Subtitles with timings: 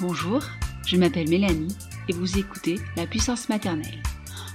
[0.00, 0.42] Bonjour,
[0.84, 1.76] je m'appelle Mélanie
[2.08, 4.02] et vous écoutez La puissance maternelle,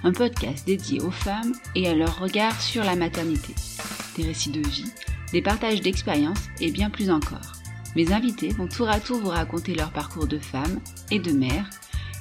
[0.03, 3.55] un podcast dédié aux femmes et à leur regard sur la maternité.
[4.17, 4.91] Des récits de vie,
[5.31, 7.53] des partages d'expériences et bien plus encore.
[7.95, 11.69] Mes invités vont tour à tour vous raconter leur parcours de femme et de mère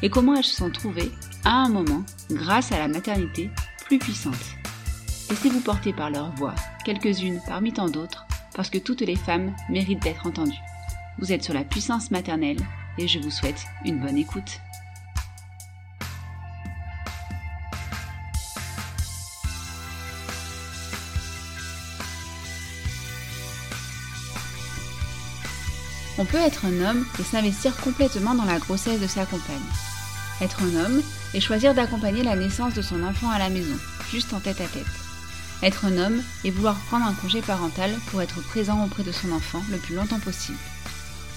[0.01, 1.11] et comment elles se sont trouvées,
[1.45, 3.51] à un moment, grâce à la maternité,
[3.87, 4.35] plus puissantes.
[5.29, 10.05] Laissez-vous porter par leur voix, quelques-unes parmi tant d'autres, parce que toutes les femmes méritent
[10.05, 10.63] d'être entendues.
[11.19, 12.59] Vous êtes sur la puissance maternelle
[12.99, 14.61] et je vous souhaite une bonne écoute.
[26.21, 29.57] On peut être un homme et s'investir complètement dans la grossesse de sa compagne.
[30.41, 31.03] Être un homme
[31.33, 33.77] et choisir d'accompagner la naissance de son enfant à la maison,
[34.11, 34.85] juste en tête à tête.
[35.63, 39.31] Être un homme et vouloir prendre un congé parental pour être présent auprès de son
[39.31, 40.59] enfant le plus longtemps possible.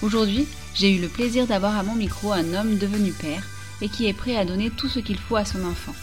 [0.02, 3.46] Aujourd'hui, j'ai eu le plaisir d'avoir à mon micro un homme devenu père
[3.80, 5.94] et qui est prêt à donner tout ce qu'il faut à son enfant.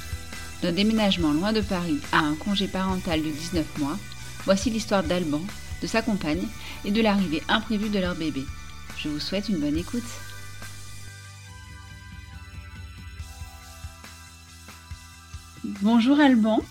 [0.61, 3.97] D'un déménagement loin de Paris à un congé parental de 19 mois,
[4.45, 5.41] voici l'histoire d'Alban,
[5.81, 6.47] de sa compagne
[6.85, 8.45] et de l'arrivée imprévue de leur bébé.
[8.97, 10.03] Je vous souhaite une bonne écoute.
[15.81, 16.61] Bonjour Alban.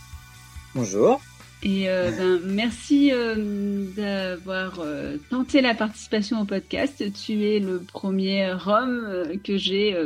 [0.74, 1.20] Bonjour.
[1.62, 7.02] Et euh, ben, merci euh, d'avoir euh, tenté la participation au podcast.
[7.12, 9.96] Tu es le premier homme que j'ai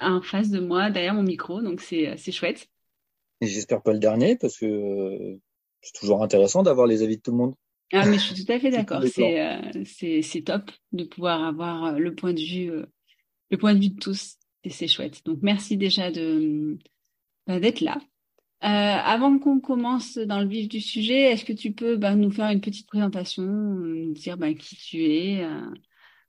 [0.00, 2.68] en face de moi, derrière mon micro, donc c'est chouette.
[3.40, 5.38] Et j'espère pas le dernier, parce que
[5.80, 7.54] c'est toujours intéressant d'avoir les avis de tout le monde.
[7.92, 9.02] Ah, mais je suis tout à fait d'accord.
[9.04, 12.70] C'est c'est top de pouvoir avoir le point de vue
[13.50, 14.36] le point de vue de tous.
[14.64, 15.24] Et c'est chouette.
[15.24, 16.76] Donc merci déjà de
[17.48, 17.98] d'être là.
[18.62, 22.30] Euh, avant qu'on commence dans le vif du sujet, est-ce que tu peux bah, nous
[22.30, 25.62] faire une petite présentation, nous dire bah, qui tu es, euh,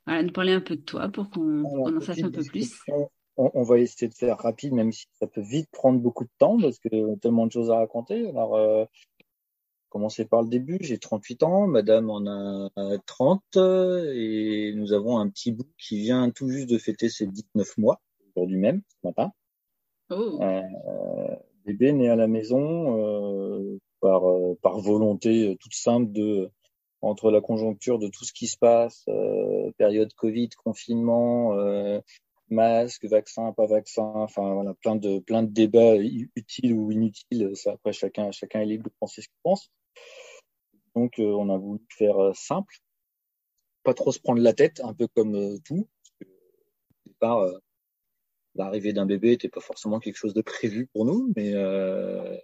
[0.06, 2.74] voilà, nous parler un peu de toi pour qu'on en sache un peu plus.
[3.36, 6.58] On, va essayer de faire rapide, même si ça peut vite prendre beaucoup de temps
[6.60, 8.30] parce que tellement de choses à raconter.
[8.30, 8.86] Alors, euh,
[9.90, 10.78] commencer par le début.
[10.80, 16.30] J'ai 38 ans, madame en a 30 et nous avons un petit bout qui vient
[16.30, 18.00] tout juste de fêter ses 19 mois
[18.36, 19.32] aujourd'hui même, ce matin.
[20.10, 20.40] Oh.
[21.62, 26.50] Euh, bébé né à la maison euh, par, euh, par volonté euh, toute simple de
[27.02, 29.06] entre la conjoncture de tout ce qui se passe,
[29.80, 31.56] période Covid, confinement,
[32.50, 37.56] masque, vaccin, pas vaccin, enfin voilà, plein de plein de débats utiles ou inutiles.
[37.56, 39.72] Ça après chacun chacun est libre de penser ce qu'il pense.
[40.96, 42.76] Donc on a voulu faire simple,
[43.82, 45.88] pas trop se prendre la tête, un peu comme tout.
[47.20, 47.60] Parce que,
[48.56, 52.38] l'arrivée d'un bébé n'était pas forcément quelque chose de prévu pour nous, mais, euh,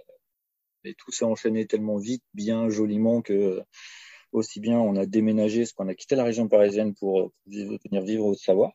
[0.84, 3.62] mais tout s'est enchaîné tellement vite, bien joliment que
[4.32, 8.26] aussi bien on a déménagé, parce qu'on a quitté la région parisienne pour, venir vivre
[8.26, 8.74] au Savoie,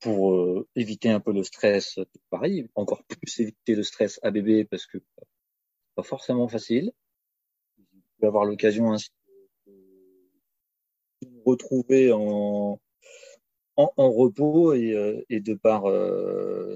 [0.00, 4.30] pour euh, éviter un peu le stress de Paris, encore plus éviter le stress à
[4.30, 4.98] bébé parce que
[5.94, 6.92] pas forcément facile.
[8.20, 9.10] On avoir l'occasion ainsi
[9.66, 12.80] de retrouver en,
[13.78, 16.74] en, repos et, euh, et, de par euh,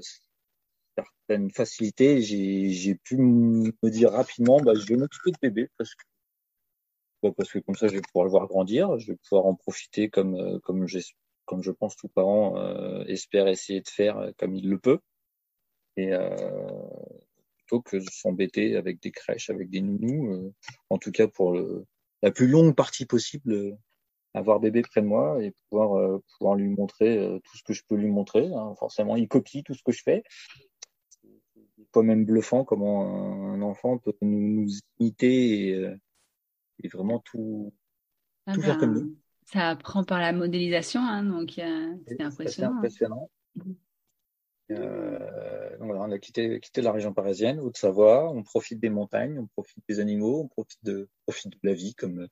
[0.97, 6.03] certaines facilités, j'ai pu me dire rapidement, bah, je vais m'occuper de bébé parce que
[7.23, 9.55] bah, parce que comme ça, je vais pouvoir le voir grandir, je vais pouvoir en
[9.55, 10.85] profiter comme euh, comme,
[11.45, 14.99] comme je pense tout parent euh, espère essayer de faire comme il le peut,
[15.97, 16.29] et euh,
[17.57, 20.53] plutôt que de s'embêter avec des crèches, avec des nounous,
[20.89, 21.85] en tout cas pour le,
[22.21, 23.77] la plus longue partie possible
[24.33, 27.73] avoir bébé près de moi et pouvoir euh, pouvoir lui montrer euh, tout ce que
[27.73, 28.51] je peux lui montrer.
[28.53, 28.73] Hein.
[28.75, 30.23] Forcément, il copie tout ce que je fais.
[31.09, 34.67] C'est pas même bluffant comment un, enfant peut nous,
[34.99, 35.95] imiter et, euh,
[36.81, 37.73] et, vraiment tout
[38.47, 39.15] ah tout faire comme ben, nous.
[39.45, 41.51] Ça apprend par la modélisation, hein, donc
[42.07, 42.77] c'est impressionnant.
[42.77, 43.29] impressionnant.
[44.79, 48.29] Euh, on a quitté, la région parisienne, Haute-Savoie.
[48.31, 51.09] On profite des montagnes, on profite des animaux, on profite de,
[51.63, 52.27] la vie comme,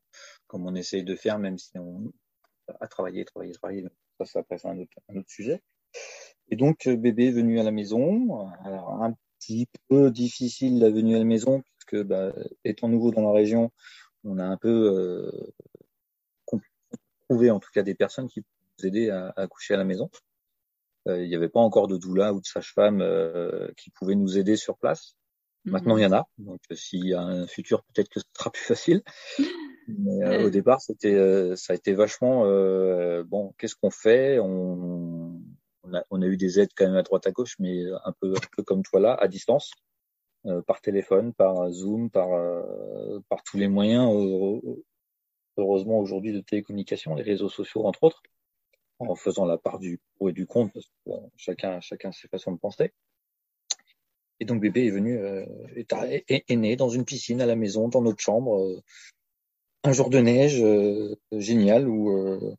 [0.52, 2.12] on essaye de faire, même si on
[2.80, 3.86] a travaillé, travaillé, travaillé.
[4.20, 5.62] Ça, ça après, c'est un autre, un autre sujet.
[6.50, 8.50] Et donc, bébé est venu à la maison.
[8.64, 12.34] Alors, un petit peu difficile la venue à la maison, puisque bah,
[12.64, 13.72] étant nouveau dans la région,
[14.24, 16.60] on a un peu euh,
[17.28, 20.10] trouvé en tout cas des personnes qui nous aider à, à coucher à la maison.
[21.08, 24.38] Euh, il n'y avait pas encore de doula ou de sage-femme euh, qui pouvaient nous
[24.38, 25.16] aider sur place.
[25.66, 26.28] Maintenant, il y en a.
[26.38, 29.04] Donc, s'il y a un futur, peut-être que ce sera plus facile.
[29.88, 33.54] Mais euh, au départ, c'était, euh, ça a été vachement euh, bon.
[33.58, 34.40] Qu'est-ce qu'on fait?
[34.40, 35.40] On,
[35.84, 38.14] on, a, on a eu des aides quand même à droite à gauche, mais un
[38.20, 39.72] peu, un peu comme toi là, à distance,
[40.66, 42.30] par téléphone, par Zoom, par,
[43.30, 44.10] par tous les moyens.
[45.58, 48.22] Heureusement aujourd'hui de télécommunication, les réseaux sociaux entre autres
[49.10, 52.28] en faisant la part du pour et du contre, parce que bon, chacun, chacun ses
[52.28, 52.92] façons de penser.
[54.40, 55.46] Et donc bébé est venu, euh,
[55.76, 55.94] est,
[56.28, 58.82] est, est, né dans une piscine à la maison, dans notre chambre, euh,
[59.84, 62.56] un jour de neige euh, génial où euh,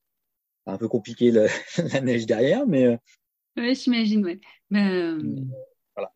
[0.67, 1.47] un peu compliqué la,
[1.93, 2.99] la, neige derrière, mais
[3.57, 4.41] oui, j'imagine, ouais.
[4.71, 5.13] Mais,
[5.95, 6.13] voilà.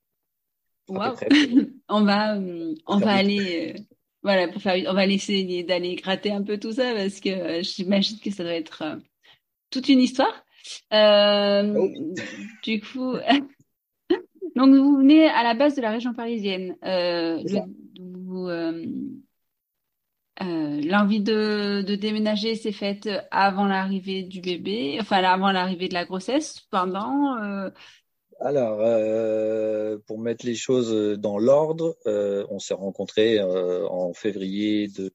[0.88, 1.16] Wow.
[1.88, 2.38] on va,
[2.86, 3.74] on va aller,
[4.22, 8.18] voilà, pour faire, on va essayer d'aller gratter un peu tout ça parce que j'imagine
[8.20, 9.00] que ça doit être
[9.70, 10.44] toute une histoire.
[10.92, 12.14] Euh, oh.
[12.62, 13.14] Du coup,
[14.56, 16.76] donc vous venez à la base de la région parisienne.
[16.84, 17.42] Euh,
[18.00, 18.84] vous, euh,
[20.42, 25.94] euh, l'envie de, de, déménager s'est faite avant l'arrivée du bébé, enfin avant l'arrivée de
[25.94, 27.36] la grossesse, pendant.
[27.42, 27.70] Euh.
[28.40, 35.10] Alors, euh, pour mettre les choses dans l'ordre, on s'est rencontrés en février de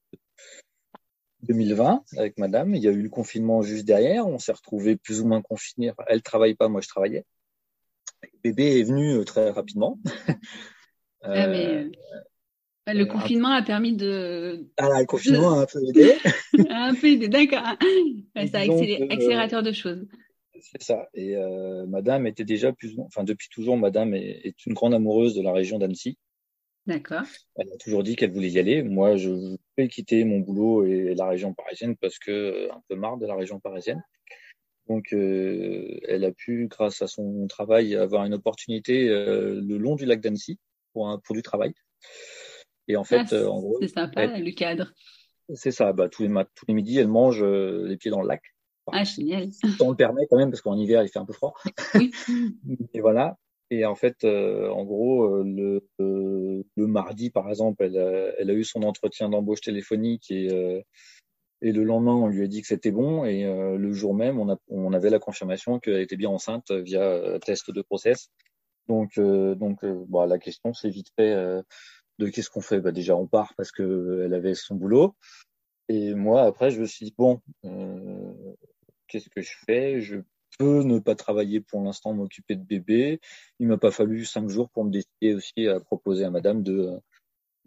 [1.43, 2.75] 2020 avec madame.
[2.75, 4.27] Il y a eu le confinement juste derrière.
[4.27, 5.91] On s'est retrouvé plus ou moins confinés.
[6.07, 7.25] Elle travaille pas, moi je travaillais.
[8.23, 9.99] Le bébé est venu euh, très rapidement.
[11.23, 11.67] Ah, mais...
[11.67, 11.91] Euh,
[12.87, 14.67] le confinement a permis de.
[14.77, 16.15] Ah, le confinement a un peu aidé.
[16.71, 17.61] un peu aidé, d'accord.
[18.35, 20.07] c'est accélérateur de choses.
[20.59, 21.07] C'est ça.
[21.13, 25.35] Et euh, Madame était déjà plus, enfin depuis toujours, Madame est, est une grande amoureuse
[25.35, 26.17] de la région d'Annecy.
[26.87, 27.23] D'accord.
[27.55, 28.81] Elle a toujours dit qu'elle voulait y aller.
[28.81, 32.95] Moi, je vais quitter mon boulot et la région parisienne parce que euh, un peu
[32.95, 34.03] marre de la région parisienne.
[34.87, 39.95] Donc, euh, elle a pu, grâce à son travail, avoir une opportunité euh, le long
[39.95, 40.59] du lac d'Annecy
[40.93, 41.73] pour, un, pour du travail.
[42.87, 44.91] Et en fait, ah, en gros, c'est sympa elle, le cadre.
[45.53, 45.93] C'est ça.
[45.93, 48.41] Bah, tous les mat tous les midis, elle mange euh, les pieds dans le lac.
[48.85, 49.49] Enfin, ah, génial.
[49.79, 51.53] On le permet quand même parce qu'en hiver, il fait un peu froid.
[51.95, 52.11] Oui.
[52.93, 53.37] et voilà.
[53.73, 58.33] Et en fait, euh, en gros, euh, le, euh, le, mardi, par exemple, elle a,
[58.37, 60.81] elle a eu son entretien d'embauche téléphonique et, euh,
[61.61, 63.23] et le lendemain, on lui a dit que c'était bon.
[63.23, 66.69] Et euh, le jour même, on, a, on avait la confirmation qu'elle était bien enceinte
[66.69, 68.29] via test de process.
[68.89, 71.33] Donc, donc bah, la question, c'est vite fait
[72.19, 72.81] de qu'est-ce qu'on fait?
[72.81, 75.15] Bah, Déjà, on part parce que elle avait son boulot.
[75.87, 77.41] Et moi, après, je me suis dit, bon,
[79.07, 80.01] qu'est-ce que je fais?
[80.57, 83.19] Peux ne pas travailler pour l'instant, m'occuper de bébé.
[83.59, 86.79] Il m'a pas fallu cinq jours pour me décider aussi à proposer à madame de
[86.79, 86.99] euh,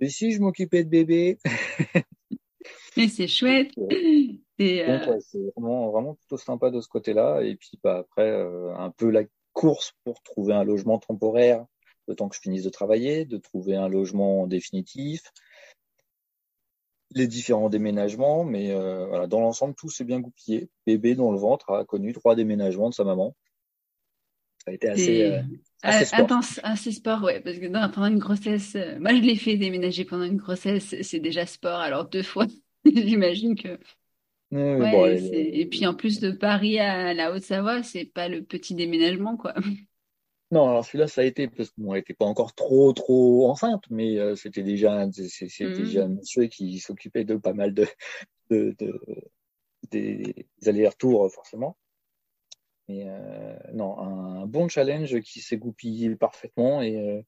[0.01, 1.39] et si je m'occupais de bébé
[2.97, 3.73] Mais c'est chouette.
[4.59, 5.07] C'est euh...
[5.07, 7.43] ouais, vraiment, vraiment plutôt sympa de ce côté-là.
[7.43, 9.23] Et puis bah, après, euh, un peu la
[9.53, 11.65] course pour trouver un logement temporaire
[12.07, 15.23] le temps que je finisse de travailler, de trouver un logement définitif,
[17.15, 20.69] les différents déménagements, mais euh, voilà, dans l'ensemble, tout s'est bien goupillé.
[20.87, 23.35] Bébé dans le ventre a connu trois déménagements de sa maman.
[24.65, 25.43] Ça a été assez, euh,
[25.83, 26.21] assez sport.
[26.21, 29.57] intense, assez sport, ouais, parce que non, pendant une grossesse, euh, moi je l'ai fait
[29.57, 32.47] déménager pendant une grossesse, c'est déjà sport, alors deux fois,
[32.85, 33.79] j'imagine que.
[34.51, 38.43] Oui, ouais, bon, et puis en plus de Paris à la Haute-Savoie, c'est pas le
[38.43, 39.55] petit déménagement, quoi.
[40.55, 44.19] Non, alors celui-là, ça a été parce qu'on n'était pas encore trop trop enceinte, mais
[44.19, 45.75] euh, c'était déjà c'était Mhm.
[45.75, 47.87] déjà un monsieur qui s'occupait de pas mal de,
[48.51, 49.01] de, de-
[49.91, 51.79] des allers-retours forcément.
[52.89, 57.23] Mais euh, non, un bon challenge qui s'est goupillé parfaitement et euh,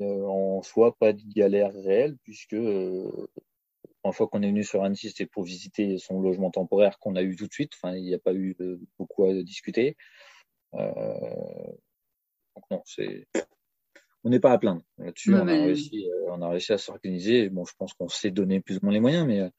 [0.00, 3.28] euh, en soi pas de galère réelle puisque euh,
[4.04, 7.22] une fois qu'on est venu sur Annecy, c'était pour visiter son logement temporaire qu'on a
[7.22, 7.72] eu tout de suite.
[7.76, 9.96] Enfin, il n'y a pas eu euh, beaucoup à discuter.
[10.74, 11.72] Euh,
[12.54, 13.26] donc non, c'est
[14.24, 15.34] on n'est pas à plaindre là-dessus.
[15.34, 17.50] Ouais, on, a réussi, euh, on a réussi à s'organiser.
[17.50, 19.50] Bon, je pense qu'on s'est donné plus ou moins les moyens, mais euh,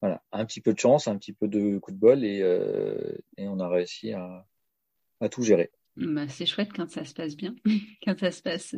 [0.00, 3.18] voilà, un petit peu de chance, un petit peu de coup de bol et, euh,
[3.36, 4.46] et on a réussi à,
[5.20, 5.70] à tout gérer.
[5.96, 7.54] Bah, c'est chouette quand ça se passe bien,
[8.04, 8.76] quand ça se passe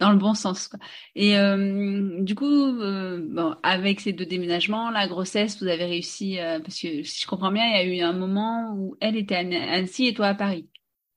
[0.00, 0.80] dans le bon sens, quoi.
[1.14, 6.40] Et euh, du coup, euh, bon, avec ces deux déménagements, la grossesse, vous avez réussi,
[6.40, 9.16] euh, parce que si je comprends bien, il y a eu un moment où elle
[9.16, 10.69] était à Annecy et toi à Paris.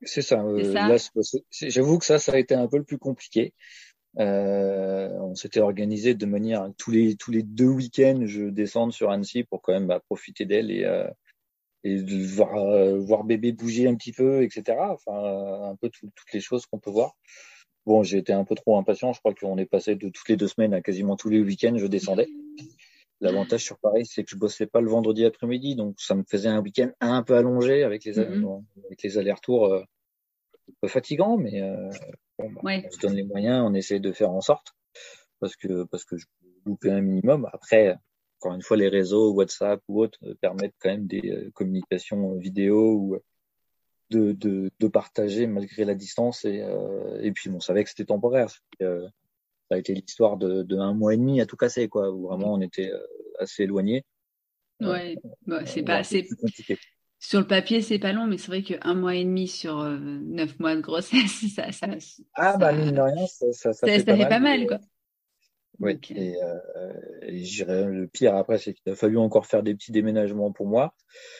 [0.04, 0.42] C'est ça.
[0.42, 0.98] Euh,
[1.50, 3.54] j'avoue que ça, ça a été un peu le plus compliqué.
[4.18, 9.10] Euh, on s'était organisé de manière tous les tous les deux week-ends, je descends sur
[9.10, 11.08] Annecy pour quand même bah, profiter d'elle et euh,
[11.82, 14.78] et voir euh, voir bébé bouger un petit peu, etc.
[14.78, 17.16] Enfin, un peu toutes les choses qu'on peut voir.
[17.86, 19.12] Bon, j'ai été un peu trop impatient.
[19.12, 21.76] Je crois qu'on est passé de toutes les deux semaines à quasiment tous les week-ends,
[21.76, 22.28] je descendais.
[23.20, 26.48] L'avantage sur Paris, c'est que je bossais pas le vendredi après-midi, donc ça me faisait
[26.48, 28.64] un week-end un peu allongé avec les, mm-hmm.
[28.86, 29.82] avec les allers-retours euh,
[30.80, 31.90] peu fatigants, mais euh,
[32.38, 34.74] bon, bah, on se donne les moyens, on essaie de faire en sorte
[35.40, 36.26] parce que parce que je
[36.64, 37.48] loupais un minimum.
[37.52, 37.96] Après,
[38.40, 42.36] encore une fois, les réseaux, WhatsApp ou autres euh, permettent quand même des euh, communications
[42.36, 43.18] vidéo ou
[44.10, 46.62] de, de, de, partager malgré la distance et,
[47.20, 48.50] et puis bon, on savait que c'était temporaire
[49.68, 52.28] ça a été l'histoire de, de, un mois et demi à tout casser, quoi, où
[52.28, 52.98] vraiment on était euh,
[53.38, 54.04] assez éloigné.
[54.80, 55.16] Ouais,
[55.46, 56.78] bah, c'est pas assez compliqué.
[57.26, 59.96] Sur le papier, c'est pas long, mais c'est vrai qu'un mois et demi sur euh,
[59.96, 61.86] neuf mois de grossesse, ça, ça,
[62.34, 64.78] ah, bah, mine de rien, ça, ça, ça, fait, pas, pas mal, quoi.
[65.80, 69.90] Oui, et, euh, et le pire après, c'est qu'il a fallu encore faire des petits
[69.90, 70.94] déménagements pour moi,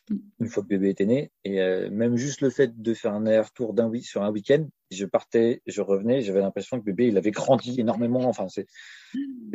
[0.08, 0.16] mm.
[0.40, 1.30] une fois que bébé était né.
[1.44, 4.66] Et euh, même juste le fait de faire un aller-retour d'un week sur un week-end,
[4.90, 8.26] je partais, je revenais, j'avais l'impression que bébé, il avait grandi énormément.
[8.26, 8.66] Enfin, c'est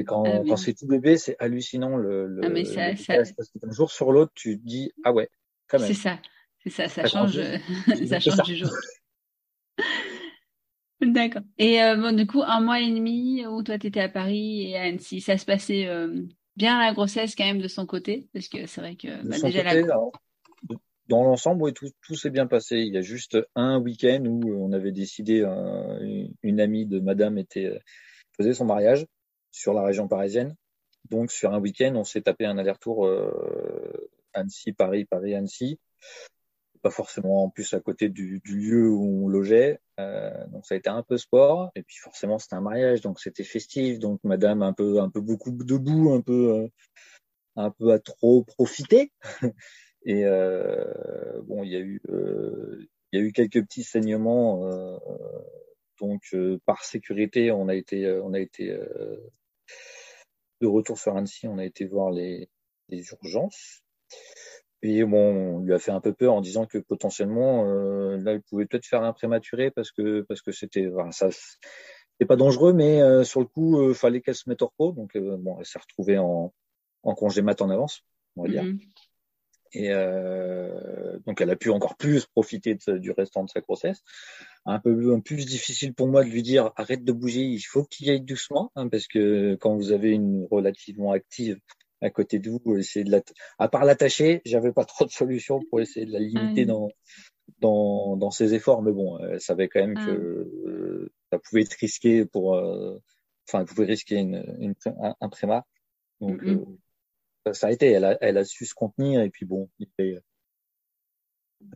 [0.05, 3.15] quand, ah quand c'est tout bébé, c'est hallucinant le, le, ah, mais ça, ça...
[3.35, 5.27] parce que d'un jour sur l'autre, tu te dis ah ouais.
[5.77, 6.19] C'est ça,
[6.63, 7.39] c'est ça, ça, change,
[8.07, 8.69] ça change du jour.
[11.01, 11.43] D'accord.
[11.57, 14.69] Et euh, bon, du coup, un mois et demi où toi, tu étais à Paris
[14.69, 16.23] et à Annecy, ça se passait euh,
[16.57, 18.27] bien la grossesse quand même de son côté?
[18.33, 19.81] Parce que c'est vrai que bah, déjà la...
[21.07, 22.77] Dans l'ensemble, oui, tout, tout s'est bien passé.
[22.77, 27.37] Il y a juste un week-end où on avait décidé, euh, une amie de madame
[27.37, 27.79] était
[28.37, 29.05] faisait son mariage
[29.51, 30.55] sur la région parisienne.
[31.09, 33.09] Donc, sur un week-end, on s'est tapé un aller-retour
[34.33, 35.79] Annecy-Paris, Paris-Annecy
[36.81, 39.79] pas forcément en plus à côté du, lieu où on logeait.
[39.99, 41.71] Euh, donc ça a été un peu sport.
[41.75, 43.99] Et puis forcément c'était un mariage, donc c'était festif.
[43.99, 46.67] Donc Madame un peu un peu beaucoup debout, un peu euh,
[47.55, 49.11] un peu à trop profiter.
[50.05, 52.01] Et euh, bon, il y a eu
[53.11, 54.99] il y a eu quelques petits saignements.
[55.99, 58.77] Donc par sécurité, on a été on a été
[60.61, 62.49] de retour sur Annecy, on a été voir les,
[62.89, 63.83] les urgences.
[64.81, 68.33] Et bon, on lui a fait un peu peur en disant que potentiellement, euh, là,
[68.33, 71.29] il pouvait peut-être faire un prématuré parce que parce que c'était, enfin, ça,
[72.19, 74.91] c'est pas dangereux, mais euh, sur le coup, euh, fallait qu'elle se mette au repos.
[74.91, 76.53] Donc euh, bon, elle s'est retrouvée en
[77.03, 78.01] en congé mat en avance,
[78.35, 78.63] on va dire.
[78.63, 78.79] Mm-hmm.
[79.71, 79.89] Et
[81.27, 84.01] donc elle a pu encore plus profiter du restant de sa grossesse.
[84.65, 87.83] Un peu un plus difficile pour moi de lui dire arrête de bouger, il faut
[87.83, 91.59] qu'il aille doucement, hein, parce que quand vous avez une relativement active
[92.01, 93.21] à côté de vous, essayer de la,
[93.57, 96.89] à part l'attacher, j'avais pas trop de solutions pour essayer de la limiter dans,
[97.59, 101.73] dans, dans ses efforts, mais bon, elle savait quand même que euh, ça pouvait être
[101.73, 102.97] risqué pour, euh,
[103.47, 104.75] enfin, elle pouvait risquer une, une
[105.19, 105.65] un, tréma.
[106.21, 106.65] Donc, euh,
[107.53, 110.21] ça a été, elle a, elle a su se contenir et puis bon, il fallait,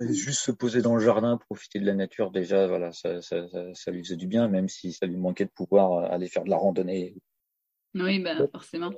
[0.02, 3.74] juste se poser dans le jardin, profiter de la nature, déjà, voilà, ça, ça, ça,
[3.74, 6.50] ça, lui faisait du bien, même si ça lui manquait de pouvoir aller faire de
[6.50, 7.16] la randonnée
[7.96, 8.92] oui, bah, forcément.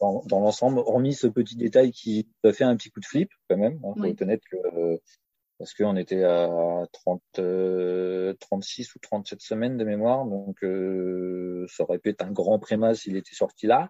[0.00, 3.30] Dans, dans l'ensemble, hormis ce petit détail qui a fait un petit coup de flip,
[3.48, 5.00] quand même, il hein, faut reconnaître que
[5.58, 6.48] parce qu'on était à
[6.92, 12.30] 30, 36 euh, ou 37 semaines de mémoire, donc euh, ça aurait pu être un
[12.30, 13.88] grand préma s'il était sorti là.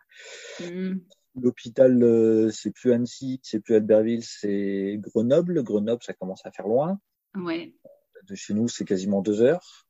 [0.61, 0.95] Mmh.
[1.41, 5.63] L'hôpital, euh, c'est plus Annecy, c'est plus Albertville, c'est Grenoble.
[5.63, 6.99] Grenoble, ça commence à faire loin.
[7.37, 7.75] Ouais.
[8.25, 9.87] De chez nous, c'est quasiment deux heures.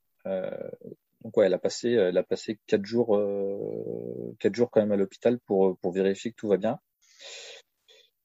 [1.28, 4.80] Euh, donc ouais, elle a passé, elle a passé quatre jours, euh, quatre jours quand
[4.80, 6.78] même à l'hôpital pour pour vérifier que tout va bien.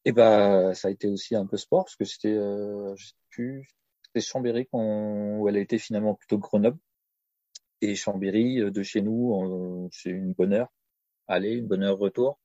[0.05, 3.13] Et bah ça a été aussi un peu sport parce que c'était, euh, je sais
[3.29, 3.67] plus,
[4.05, 6.77] c'était Chambéry où elle a été finalement plutôt Grenoble.
[7.81, 10.71] Et Chambéry euh, de chez nous, c'est une bonne heure.
[11.27, 12.39] Aller, une bonne heure retour.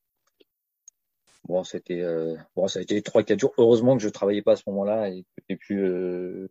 [1.44, 3.54] Bon, c'était, euh, bon, ça a été trois quatre jours.
[3.58, 6.48] Heureusement que je travaillais pas à ce moment-là et que j'ai pu, euh,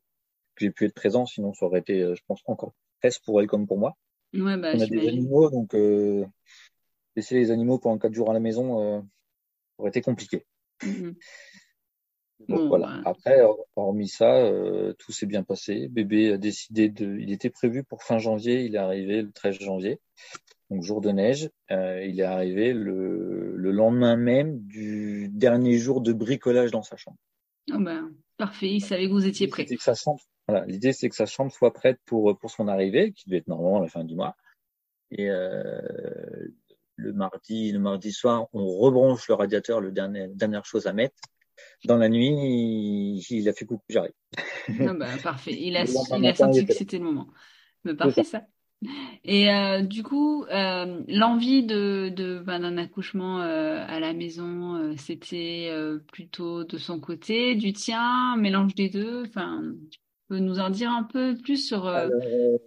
[0.55, 1.25] que j'ai pu être présent.
[1.25, 3.95] Sinon, ça aurait été, je pense, encore stress pour elle comme pour moi.
[4.33, 6.25] Ouais, bah, on a des animaux, donc euh,
[7.15, 9.01] laisser les animaux pendant quatre jours à la maison euh,
[9.77, 10.45] aurait été compliqué.
[10.81, 11.15] Mm-hmm.
[12.49, 13.01] Donc, voilà.
[13.05, 13.41] Après,
[13.75, 15.87] hormis ça, euh, tout s'est bien passé.
[15.87, 17.17] Bébé a décidé de.
[17.17, 18.63] Il était prévu pour fin janvier.
[18.63, 19.99] Il est arrivé le 13 janvier,
[20.69, 21.49] donc jour de neige.
[21.71, 27.17] Il est arrivé le, le, lendemain même du dernier jour de bricolage dans sa chambre.
[27.73, 28.69] Oh ben, parfait.
[28.69, 29.65] Il savait que vous étiez prêt.
[30.47, 33.47] Voilà, l'idée c'est que sa chambre soit prête pour pour son arrivée, qui devait être
[33.47, 34.35] normalement à la fin du mois.
[35.11, 35.81] Et euh,
[36.95, 41.15] le mardi, le mardi soir, on rebranche le radiateur, le dernier dernière chose à mettre.
[41.85, 44.13] dans la nuit, il, a fait coucou, j'arrive.
[44.79, 45.55] Ah bah, parfait.
[45.59, 45.83] Il a,
[46.17, 47.27] il a senti que c'était le moment.
[47.83, 48.45] Mais parfait ça.
[49.23, 54.95] Et euh, du coup, euh, l'envie de, de ben, d'un accouchement euh, à la maison,
[54.97, 55.71] c'était
[56.11, 59.23] plutôt de son côté, du tien, mélange des deux.
[59.25, 62.09] Enfin, tu peux nous en dire un peu plus sur euh,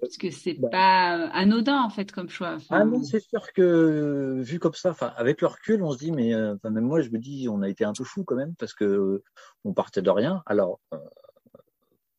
[0.00, 2.58] parce que c'est bah, pas anodin en fait comme choix.
[2.70, 6.12] ah non, c'est sûr que vu comme ça, enfin avec le recul, on se dit
[6.12, 6.32] mais
[6.64, 9.22] même moi je me dis on a été un peu fou quand même parce que
[9.64, 10.42] on partait de rien.
[10.46, 10.80] Alors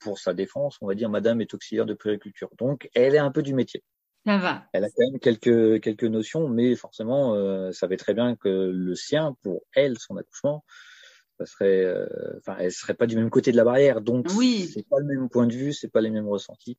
[0.01, 2.49] pour sa défense, on va dire Madame est auxiliaire de puériculture.
[2.57, 3.83] Donc, elle est un peu du métier.
[4.25, 4.65] Ça va.
[4.73, 8.95] Elle a quand même quelques quelques notions, mais forcément, euh, savait très bien que le
[8.95, 10.63] sien, pour elle, son accouchement,
[11.39, 12.05] ça serait, euh,
[12.37, 14.69] enfin, elle serait pas du même côté de la barrière, donc oui.
[14.73, 16.77] c'est pas le même point de vue, c'est pas les mêmes ressentis.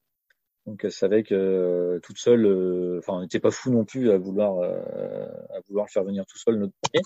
[0.67, 4.11] Donc, elle savait que euh, toute seule, euh, enfin, on n'était pas fou non plus
[4.11, 7.05] à vouloir euh, à vouloir faire venir tout seul notre bébé.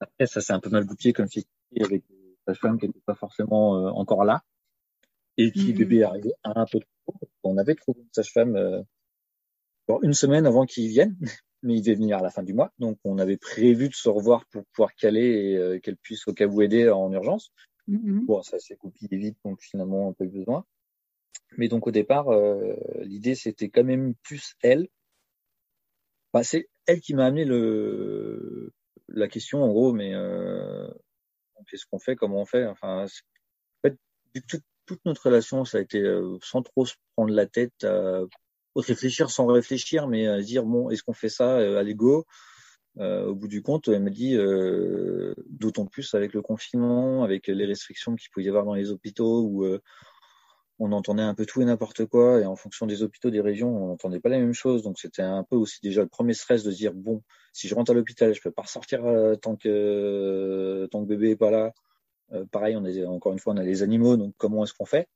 [0.00, 1.46] Après, ça s'est un peu mal goupillé comme fille
[1.80, 2.02] avec
[2.46, 4.42] sa femme qui n'était pas forcément encore là
[5.36, 5.78] et qui mm-hmm.
[5.78, 7.14] bébé arrivait un peu trop.
[7.42, 8.82] On avait trouvé une sage-femme euh,
[10.02, 11.16] une semaine avant qu'il vienne,
[11.62, 12.72] mais il devait venir à la fin du mois.
[12.78, 16.32] Donc on avait prévu de se revoir pour pouvoir caler et euh, qu'elle puisse au
[16.32, 17.52] cas où aider en urgence.
[17.88, 18.24] Mm-hmm.
[18.26, 20.64] Bon, ça s'est coupé vite, donc finalement on n'a pas eu besoin.
[21.58, 24.88] Mais donc au départ, euh, l'idée c'était quand même plus elle.
[26.32, 28.72] Enfin, c'est elle qui m'a amené le
[29.08, 30.88] la question en gros, mais euh,
[31.68, 32.66] qu'est-ce qu'on fait, comment on fait?
[32.66, 33.08] Enfin, en
[33.82, 33.96] fait,
[34.48, 34.60] tout,
[34.92, 38.26] toute notre relation, ça a été euh, sans trop se prendre la tête, euh,
[38.76, 42.26] réfléchir sans réfléchir, mais à dire bon, est-ce qu'on fait ça euh, à l'ego?
[42.98, 44.36] Au bout du compte, elle m'a dit,
[45.48, 49.40] d'autant plus avec le confinement, avec les restrictions qu'il pouvait y avoir dans les hôpitaux,
[49.46, 49.64] où
[50.78, 53.74] on entendait un peu tout et n'importe quoi, et en fonction des hôpitaux, des régions,
[53.74, 54.82] on n'entendait pas la même chose.
[54.82, 57.22] Donc c'était un peu aussi déjà le premier stress de se dire bon,
[57.54, 59.00] si je rentre à l'hôpital, je peux pas ressortir
[59.40, 61.72] tant que tant que bébé est pas là.
[62.32, 64.84] Euh, pareil, on est, encore une fois, on a les animaux, donc comment est-ce qu'on
[64.84, 65.08] fait?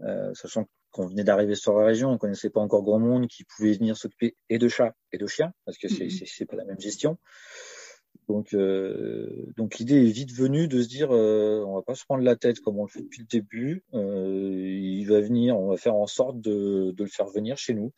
[0.00, 3.44] Euh, Sachant qu'on venait d'arriver sur la région, on connaissait pas encore grand monde qui
[3.44, 6.64] pouvait venir s'occuper et de chats et de chiens, parce que c'est c'est pas la
[6.64, 7.18] même gestion.
[8.28, 12.04] Donc, euh, donc l'idée est vite venue de se dire, euh, on va pas se
[12.04, 13.84] prendre la tête comme on le fait depuis le début.
[13.94, 17.74] Euh, il va venir, on va faire en sorte de, de, le faire venir chez
[17.74, 17.92] nous,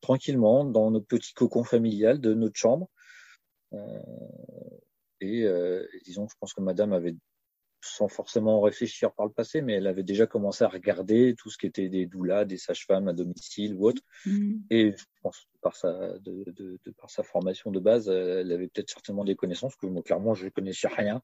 [0.00, 2.88] tranquillement, dans notre petit cocon familial de notre chambre.
[3.72, 3.78] Euh,
[5.20, 7.14] et, et, disons, je pense que Madame avait
[7.84, 11.58] sans forcément réfléchir par le passé, mais elle avait déjà commencé à regarder tout ce
[11.58, 14.02] qui était des doulas, des sages-femmes à domicile ou autre.
[14.24, 14.54] Mmh.
[14.70, 18.68] Et je pense par sa, de, de, de, par sa formation de base, elle avait
[18.68, 21.22] peut-être certainement des connaissances que moi, clairement, je ne connaissais rien.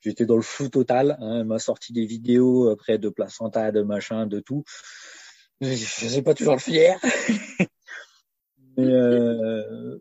[0.00, 1.16] J'étais dans le flou total.
[1.20, 1.40] Hein.
[1.40, 4.64] Elle m'a sorti des vidéos après de placenta, de machin, de tout.
[5.60, 6.98] Je ne pas toujours le fier.
[8.76, 9.98] mais, euh,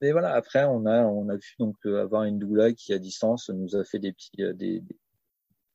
[0.00, 3.50] mais voilà, après, on a, on a pu donc avoir une doula qui, à distance,
[3.50, 4.82] nous a fait des petits, euh, des,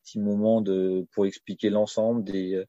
[0.09, 2.65] petits moments de pour expliquer l'ensemble des, euh,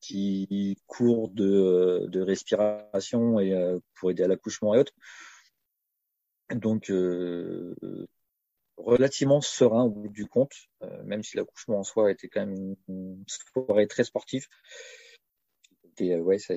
[0.00, 4.92] petits cours de, euh, de respiration et euh, pour aider à l'accouchement et autres.
[6.54, 6.92] Donc
[8.76, 10.52] relativement serein au bout du compte,
[11.04, 14.46] même si l'accouchement en soi était quand même une, soirée très sportive.
[15.98, 16.54] Et ça,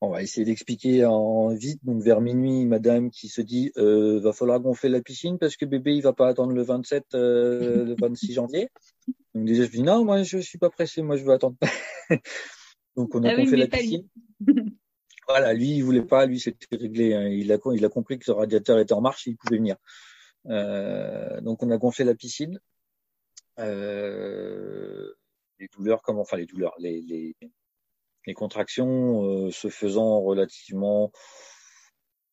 [0.00, 1.84] on va essayer d'expliquer en vite.
[1.84, 5.64] Donc vers minuit, madame qui se dit euh, va falloir gonfler la piscine parce que
[5.64, 8.68] bébé il va pas attendre le 27, euh, le 26 janvier.
[9.34, 11.56] Donc déjà je dis non, moi je suis pas pressé, moi je veux attendre.
[12.96, 14.08] Donc on a ah gonflé la piscine.
[15.28, 17.14] voilà, lui il voulait pas, lui c'était réglé.
[17.14, 17.28] Hein.
[17.28, 19.76] Il a il a compris que ce radiateur était en marche, il pouvait venir.
[20.46, 22.58] Euh, donc on a gonflé la piscine.
[23.58, 25.12] Euh,
[25.58, 27.36] les douleurs, comment, enfin les douleurs, les, les
[28.26, 31.12] les contractions euh, se faisant relativement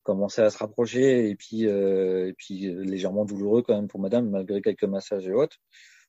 [0.02, 4.30] commençaient à se rapprocher et puis euh, et puis légèrement douloureux quand même pour madame
[4.30, 5.58] malgré quelques massages et autres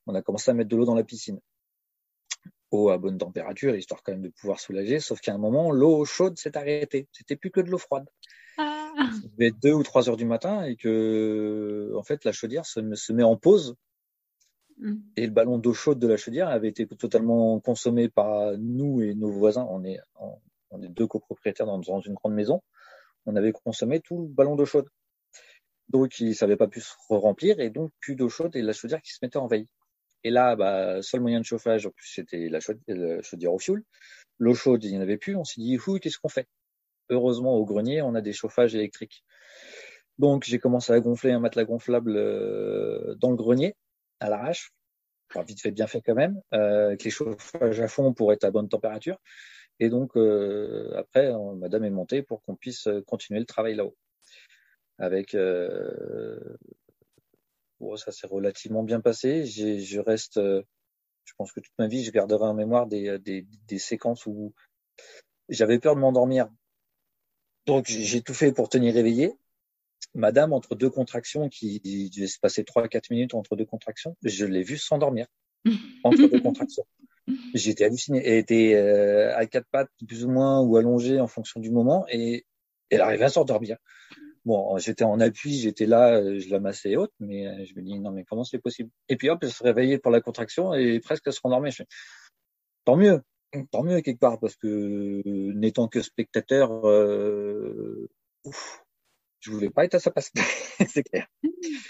[0.06, 1.40] on a commencé à mettre de l'eau dans la piscine.
[2.70, 6.04] Eau à bonne température histoire quand même de pouvoir soulager sauf qu'à un moment l'eau
[6.04, 7.08] chaude s'est arrêtée.
[7.12, 8.08] C'était plus que de l'eau froide.
[8.58, 8.92] Ah.
[9.22, 12.66] il devait être deux ou trois heures du matin et que en fait la chaudière
[12.66, 13.76] se, se met en pause
[14.80, 14.96] Mm.
[15.16, 19.14] Et le ballon d'eau chaude de la chaudière avait été totalement consommé par nous et
[19.14, 19.66] nos voisins.
[19.68, 20.00] On est,
[20.72, 22.62] deux copropriétaires dans, une grande maison.
[23.26, 24.88] On avait consommé tout le ballon d'eau chaude.
[25.88, 29.02] Donc, il n'avait pas pu se remplir et donc plus d'eau chaude et la chaudière
[29.02, 29.66] qui se mettait en veille.
[30.22, 33.82] Et là, bah, seul moyen de chauffage, en plus, c'était la, chaudière, au fioul.
[34.38, 35.34] L'eau chaude, il n'y en avait plus.
[35.36, 36.46] On s'est dit, qu'est-ce qu'on fait?
[37.08, 39.24] Heureusement, au grenier, on a des chauffages électriques.
[40.18, 43.74] Donc, j'ai commencé à gonfler un matelas gonflable euh, dans le grenier
[44.20, 44.72] à l'arrache,
[45.46, 48.50] vite fait, bien fait quand même, euh, avec les chauffages à fond pour être à
[48.50, 49.18] bonne température.
[49.78, 53.96] Et donc euh, après, euh, Madame est montée pour qu'on puisse continuer le travail là-haut,
[54.98, 56.38] avec euh,
[57.78, 59.46] bon, ça s'est relativement bien passé.
[59.46, 63.78] Je reste, je pense que toute ma vie, je garderai en mémoire des, des, des
[63.78, 64.52] séquences où
[65.48, 66.50] j'avais peur de m'endormir.
[67.66, 69.32] Donc j'ai tout fait pour tenir éveillé.
[70.14, 74.62] Madame, entre deux contractions, qui se passer trois quatre minutes entre deux contractions, je l'ai
[74.62, 75.26] vue s'endormir
[76.04, 76.84] entre deux contractions.
[77.54, 78.22] J'étais halluciné.
[78.24, 82.04] Elle était euh, à quatre pattes, plus ou moins, ou allongée en fonction du moment,
[82.08, 82.44] et
[82.90, 83.76] elle arrivait à s'endormir.
[84.44, 87.82] Bon, j'étais en appui, j'étais là, euh, je la massais haute, mais euh, je me
[87.82, 88.90] dis non, mais comment c'est possible?
[89.08, 91.70] Et puis hop, elle se réveillait pour la contraction et presque elle se rendormait.
[91.70, 91.82] Je
[92.84, 93.20] tant mieux,
[93.70, 98.08] tant mieux quelque part, parce que n'étant que spectateur, euh,
[98.44, 98.82] ouf,
[99.40, 100.32] je voulais pas être à sa place,
[100.88, 101.26] c'est clair.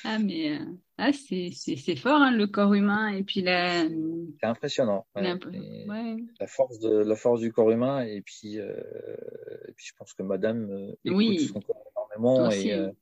[0.05, 0.65] Ah mais euh,
[0.99, 3.85] ah, c'est c'est fort hein, le corps humain et puis la.
[4.41, 5.07] C'est impressionnant.
[5.15, 5.33] Ouais.
[5.89, 6.17] Ouais.
[6.39, 8.75] La force de la force du corps humain et puis euh,
[9.69, 11.51] et puis je pense que Madame euh, écoute oui.
[11.53, 12.93] son corps énormément et,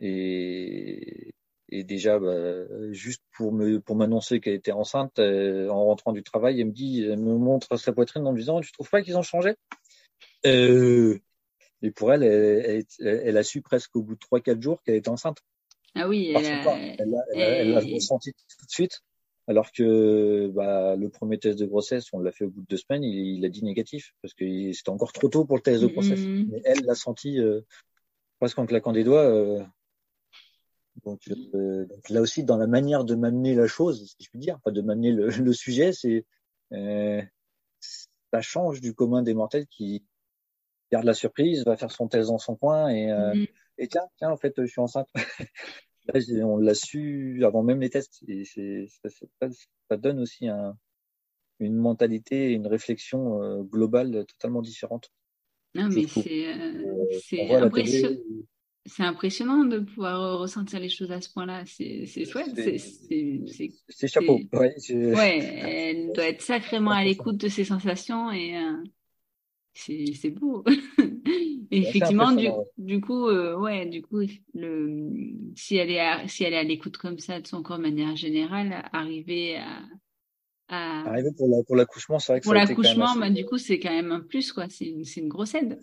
[0.00, 1.34] et
[1.74, 6.60] et déjà bah, juste pour me pour m'annoncer qu'elle était enceinte en rentrant du travail
[6.60, 9.16] elle me dit elle me montre sa poitrine en me disant tu trouves pas qu'ils
[9.16, 9.54] ont changé?
[10.44, 11.18] Euh,
[11.82, 15.08] et pour elle, elle, elle, a su presque au bout de 3-4 jours qu'elle était
[15.08, 15.38] enceinte.
[15.94, 16.94] Ah oui, elle a,
[17.34, 19.00] elle, l'a ressenti tout de suite.
[19.48, 22.76] Alors que bah, le premier test de grossesse, on l'a fait au bout de deux
[22.76, 25.82] semaines, il, il a dit négatif parce que c'était encore trop tôt pour le test
[25.82, 26.20] de grossesse.
[26.20, 26.48] Mm-hmm.
[26.50, 27.60] Mais elle l'a senti euh,
[28.38, 29.24] presque en claquant des doigts.
[29.24, 29.62] Euh,
[31.04, 31.20] donc,
[31.54, 34.60] euh, donc, là aussi, dans la manière de m'amener la chose, si je puis dire,
[34.60, 36.24] pas de m'amener le, le, sujet, c'est
[36.72, 37.22] euh,
[37.80, 40.04] ça change du commun des mortels qui
[40.92, 43.34] garde la surprise, va faire son thèse dans son coin et, euh,
[43.78, 45.08] et tiens, tiens, en fait, je suis enceinte.
[46.06, 48.24] Là, on l'a su avant même les tests.
[48.26, 49.48] Et ça, ça,
[49.88, 50.76] ça, donne aussi un,
[51.60, 55.12] une mentalité, une réflexion euh, globale totalement différente.
[55.76, 59.64] Non, mais c'est, euh, c'est impressionnant.
[59.64, 61.62] De pouvoir ressentir les choses à ce point-là.
[61.66, 62.48] C'est, chouette.
[63.88, 64.40] C'est, chapeau.
[64.52, 68.56] Ouais, ouais, elle doit être sacrément à l'écoute de ses sensations et,
[69.74, 70.64] c'est beau.
[71.72, 74.20] effectivement, du, du, coup, euh, ouais, du coup,
[74.54, 75.10] le,
[75.56, 77.82] si elle est à, si elle est à l'écoute comme ça de son corps de
[77.82, 79.82] manière générale, arriver à,
[80.68, 81.08] à...
[81.08, 84.20] Arriver pour l'accouchement, c'est vrai que pour l'accouchement, bah, du coup, c'est quand même un
[84.20, 84.66] plus, quoi.
[84.68, 85.78] C'est une, une grosse aide.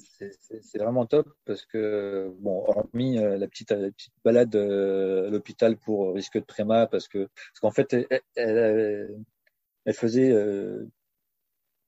[0.62, 5.30] C'est vraiment top parce que, bon, hormis euh, la petite, la petite balade euh, à
[5.32, 9.20] l'hôpital pour risque de préma, parce que, parce qu'en fait, elle, elle,
[9.86, 10.32] elle faisait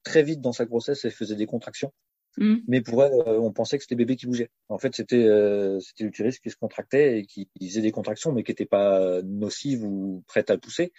[0.03, 1.93] très vite dans sa grossesse, elle faisait des contractions.
[2.37, 2.57] Mm.
[2.67, 4.49] Mais pour elle, euh, on pensait que c'était bébé qui bougeait.
[4.69, 8.43] En fait, c'était euh, c'était l'utérus qui se contractait et qui faisait des contractions, mais
[8.43, 10.93] qui n'étaient pas nocives ou prêtes à pousser,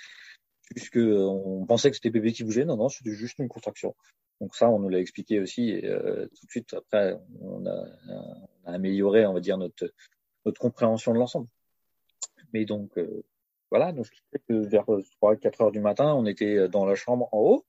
[0.75, 2.65] puisque euh, on pensait que c'était bébé qui bougeait.
[2.65, 3.95] Non, non, c'était juste une contraction.
[4.41, 5.71] Donc ça, on nous l'a expliqué aussi.
[5.71, 9.93] Et euh, tout de suite, après, on a, on a, amélioré, on va dire, notre
[10.45, 11.49] notre compréhension de l'ensemble.
[12.53, 12.99] Mais donc
[13.71, 14.07] voilà, donc
[14.51, 17.65] vers 3-4 heures du matin, on était dans la chambre en haut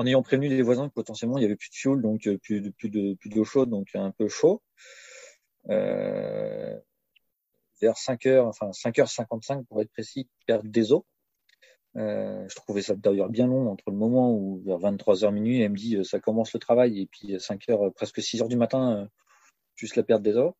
[0.00, 2.38] en ayant prévenu les voisins que potentiellement il y avait plus de fioul, donc euh,
[2.38, 4.62] plus de plus de plus d'eau chaude, donc un peu chaud.
[5.68, 6.74] Euh,
[7.82, 11.04] vers 5 heures, enfin 5h55 pour être précis, perte des eaux.
[11.96, 15.72] Euh, je trouvais ça d'ailleurs bien long entre le moment où vers 23h minuit, elle
[15.72, 19.06] me dit ça commence le travail et puis 5 heures, presque 6 heures du matin,
[19.76, 20.56] juste la perte des eaux.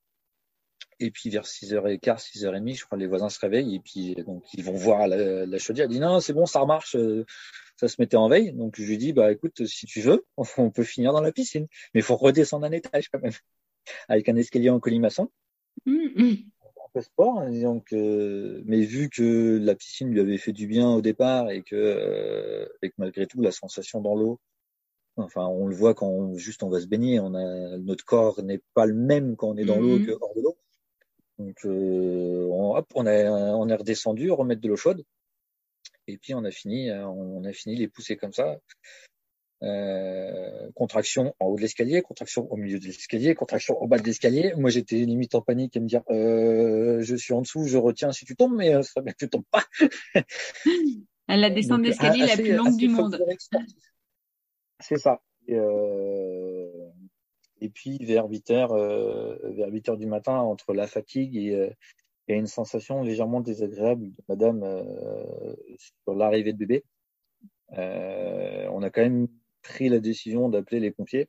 [1.00, 4.62] Et puis vers 6h15, 6h30, je crois les voisins se réveillent et puis donc ils
[4.62, 5.86] vont voir la, la chaudière.
[5.86, 6.96] Elle dit non, c'est bon, ça remarche,
[7.80, 8.52] ça se mettait en veille.
[8.52, 10.24] Donc je lui dis bah écoute, si tu veux,
[10.58, 13.32] on peut finir dans la piscine, mais il faut redescendre un étage quand même,
[14.08, 15.30] avec un escalier en colimaçon.
[15.86, 20.52] Mmh, Un peu sport, hein, donc, euh, mais vu que la piscine lui avait fait
[20.52, 24.40] du bien au départ et que, euh, et que malgré tout la sensation dans l'eau,
[25.16, 28.42] enfin on le voit quand on, juste on va se baigner, on a notre corps
[28.42, 30.06] n'est pas le même quand on est dans l'eau mmh.
[30.06, 30.58] que hors de l'eau.
[31.40, 35.04] Donc euh, on, hop, on, a, on est redescendu, remettre de l'eau chaude.
[36.06, 38.58] Et puis on a fini, euh, on a fini les pousser comme ça.
[39.62, 44.04] Euh, contraction en haut de l'escalier, contraction au milieu de l'escalier, contraction au bas de
[44.04, 44.52] l'escalier.
[44.56, 48.12] Moi, j'étais limite en panique à me dire, euh, je suis en dessous, je retiens
[48.12, 49.64] si tu tombes, mais euh, ça serait bien que tu tombes pas.
[51.28, 53.22] La descente d'escalier la plus longue du monde.
[54.80, 55.22] C'est ça.
[55.46, 56.29] Et, euh,
[57.60, 61.72] et, puis vers 8 heures, euh, vers 8 heures du matin, entre la fatigue et,
[62.32, 65.54] a une sensation légèrement désagréable de madame euh,
[66.04, 66.84] sur l'arrivée de bébé.
[67.76, 69.28] Euh, on a quand même
[69.62, 71.28] pris la décision d'appeler les pompiers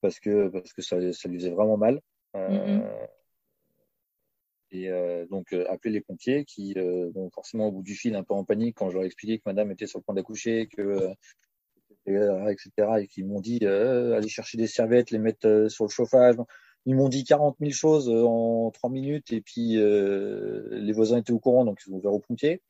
[0.00, 2.00] parce que parce que ça, ça lui faisait vraiment mal.
[2.36, 3.08] Euh, mm-hmm.
[4.70, 8.34] Et euh, donc appeler les pompiers qui, bon, forcément au bout du fil, un peu
[8.34, 11.08] en panique quand je leur ai expliqué que Madame était sur le point d'accoucher, que
[12.08, 12.70] etc.
[13.00, 16.36] et qui m'ont dit allez chercher des serviettes, les mettre sur le chauffage.
[16.86, 21.38] ils m'ont dit 40 000 choses en trois minutes et puis les voisins étaient au
[21.38, 22.62] courant, donc ils ont ouvert au pompiers.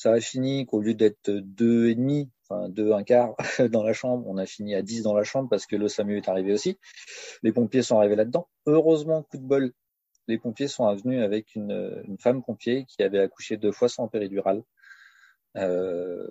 [0.00, 3.34] Ça a fini qu'au lieu d'être deux et demi, enfin deux un quart
[3.70, 6.16] dans la chambre, on a fini à 10 dans la chambre parce que le SAMU
[6.16, 6.78] est arrivé aussi.
[7.42, 8.48] Les pompiers sont arrivés là-dedans.
[8.64, 9.72] Heureusement, coup de bol,
[10.26, 14.62] les pompiers sont venus avec une, femme pompier qui avait accouché deux fois sans péridurale,
[15.58, 16.26] euh,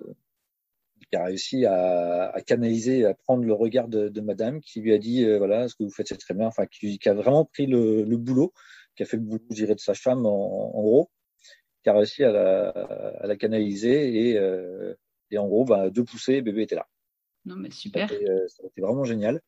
[1.06, 4.92] qui a réussi à, à, canaliser, à prendre le regard de, de madame, qui lui
[4.92, 7.14] a dit euh, voilà, ce que vous faites c'est très bien, enfin qui, qui, a
[7.14, 8.52] vraiment pris le, le, boulot,
[8.96, 11.10] qui a fait le boulot, je dirais, de sa femme en, en gros,
[11.82, 14.94] qui a réussi à la, à la canaliser et, euh,
[15.30, 16.86] et en gros, bah, deux poussées, bébé était là.
[17.46, 18.08] Non mais super.
[18.08, 19.40] Ça a été, ça a été vraiment génial.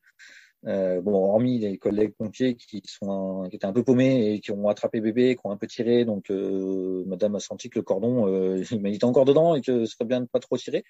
[0.65, 4.51] Euh, bon, hormis les collègues pompiers qui sont qui étaient un peu paumés et qui
[4.51, 7.83] ont attrapé bébé, qui ont un peu tiré, donc euh, Madame a senti que le
[7.83, 10.85] cordon, euh, il était encore dedans et que ce serait bien de pas trop tirer.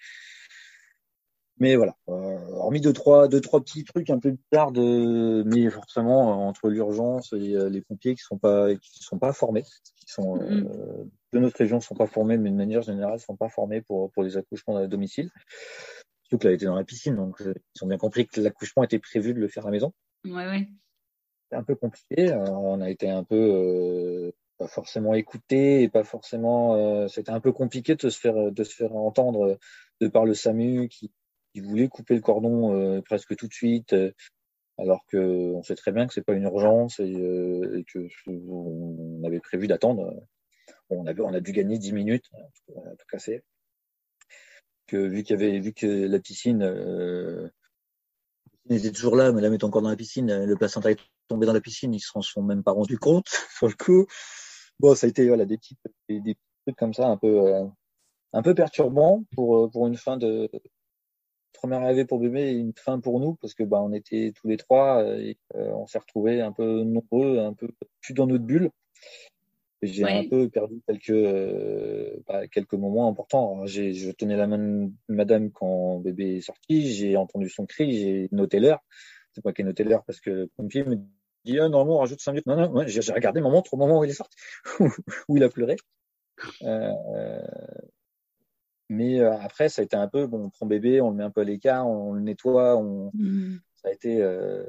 [1.57, 5.69] Mais voilà, euh, hormis deux trois deux trois petits trucs un peu bizarres de, mais
[5.69, 9.63] forcément entre l'urgence et euh, les pompiers qui sont pas qui sont pas formés,
[9.95, 11.09] qui sont mm -hmm.
[11.33, 14.23] de notre région sont pas formés, mais de manière générale sont pas formés pour pour
[14.23, 15.29] les accouchements à domicile.
[16.23, 19.33] Surtout qu'elle était dans la piscine, donc ils ont bien compris que l'accouchement était prévu
[19.33, 19.93] de le faire à la maison.
[20.25, 20.67] Ouais, ouais.
[21.49, 22.31] C'est un peu compliqué.
[22.31, 26.75] Alors, on a été un peu euh, pas forcément écouté et pas forcément.
[26.75, 29.59] Euh, C'était un peu compliqué de se faire de se faire entendre
[30.01, 31.11] de par le SAMU qui,
[31.53, 33.95] qui voulait couper le cordon euh, presque tout de suite,
[34.77, 39.23] alors que on sait très bien que c'est pas une urgence et, et que on
[39.25, 40.13] avait prévu d'attendre.
[40.89, 42.29] On on a dû gagner 10 minutes,
[42.65, 43.43] tout, tout casser
[44.87, 47.49] que vu qu'il y avait vu que la piscine euh,
[48.69, 51.53] était toujours là, mais la met encore dans la piscine, le placenta est tombé dans
[51.53, 54.05] la piscine, ils s'en sont même pas rendus compte sur le coup.
[54.79, 55.77] Bon, ça a été voilà des petits
[56.09, 57.65] des, trucs comme ça un peu euh,
[58.33, 60.49] un peu perturbant pour pour une fin de
[61.63, 64.49] première arrivée pour bébé et une fin pour nous parce que bah on était tous
[64.49, 67.69] les trois et euh, on s'est retrouvés un peu nombreux, un peu
[68.01, 68.69] plus dans notre bulle.
[69.81, 70.11] J'ai ouais.
[70.11, 73.65] un peu perdu quelques euh, bah, quelques moments importants.
[73.65, 77.93] J'ai je tenais la main de madame quand bébé est sorti, j'ai entendu son cri,
[77.93, 78.83] j'ai noté l'heure.
[79.31, 80.97] C'est pas qui ai noté l'heure parce que le pompier me
[81.45, 82.47] dit ah normalement on rajoute cinq minutes.
[82.47, 84.35] Non non, ouais, j'ai regardé ma montre au moment où il est sorti,
[85.29, 85.77] où il a pleuré.
[86.63, 87.39] Euh,
[88.89, 91.23] mais euh, après ça a été un peu bon, on prend bébé, on le met
[91.23, 93.59] un peu à l'écart, on le nettoie, on mmh.
[93.75, 94.63] ça a été euh,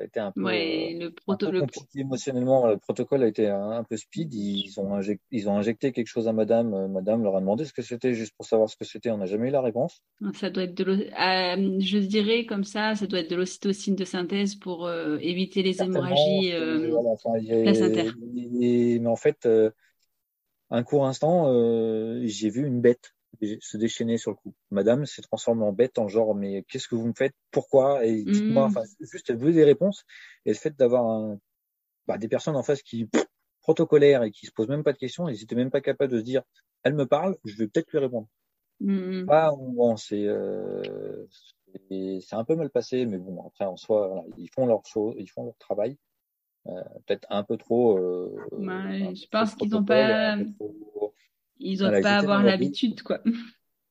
[0.00, 2.66] ça a été un peu, ouais, le proto un peu compliqué émotionnellement.
[2.66, 4.32] Le protocole a été un, un peu speed.
[4.32, 6.90] Ils ont, injecté, ils ont injecté quelque chose à madame.
[6.90, 9.10] Madame leur a demandé ce que c'était, juste pour savoir ce que c'était.
[9.10, 10.02] On n'a jamais eu la réponse.
[10.32, 14.06] Ça doit être de euh, je dirais comme ça, ça doit être de l'ocytocine de
[14.06, 16.96] synthèse pour euh, éviter les hémorragies euh,
[17.64, 18.16] placentaires.
[18.32, 19.70] Mais en fait, euh,
[20.70, 23.14] un court instant, euh, j'ai vu une bête
[23.60, 24.54] se déchaîner sur le coup.
[24.70, 27.34] Madame s'est transformée en bête, en genre, mais qu'est-ce que vous me faites?
[27.50, 28.04] Pourquoi?
[28.04, 28.70] Et dites-moi, mmh.
[28.70, 30.04] enfin, juste, elle veut des réponses?
[30.44, 31.36] Et le fait d'avoir
[32.06, 33.24] bah, des personnes en face qui, pff,
[33.60, 36.18] protocolaires et qui se posent même pas de questions, ils étaient même pas capables de
[36.18, 36.42] se dire,
[36.82, 38.28] elle me parle, je vais peut-être lui répondre.
[38.80, 39.22] Mmh.
[39.24, 41.26] Bah, bon, c'est, euh,
[41.88, 45.14] c'est un peu mal passé, mais bon, après, en soi, voilà, ils font leur chose,
[45.18, 45.96] ils font leur travail.
[46.66, 47.98] Euh, peut-être un peu trop.
[47.98, 50.36] Euh, ouais, je pense qu'ils n'ont pas.
[50.36, 51.14] Trop...
[51.58, 53.20] Ils doivent voilà, pas avoir l'habitude, quoi.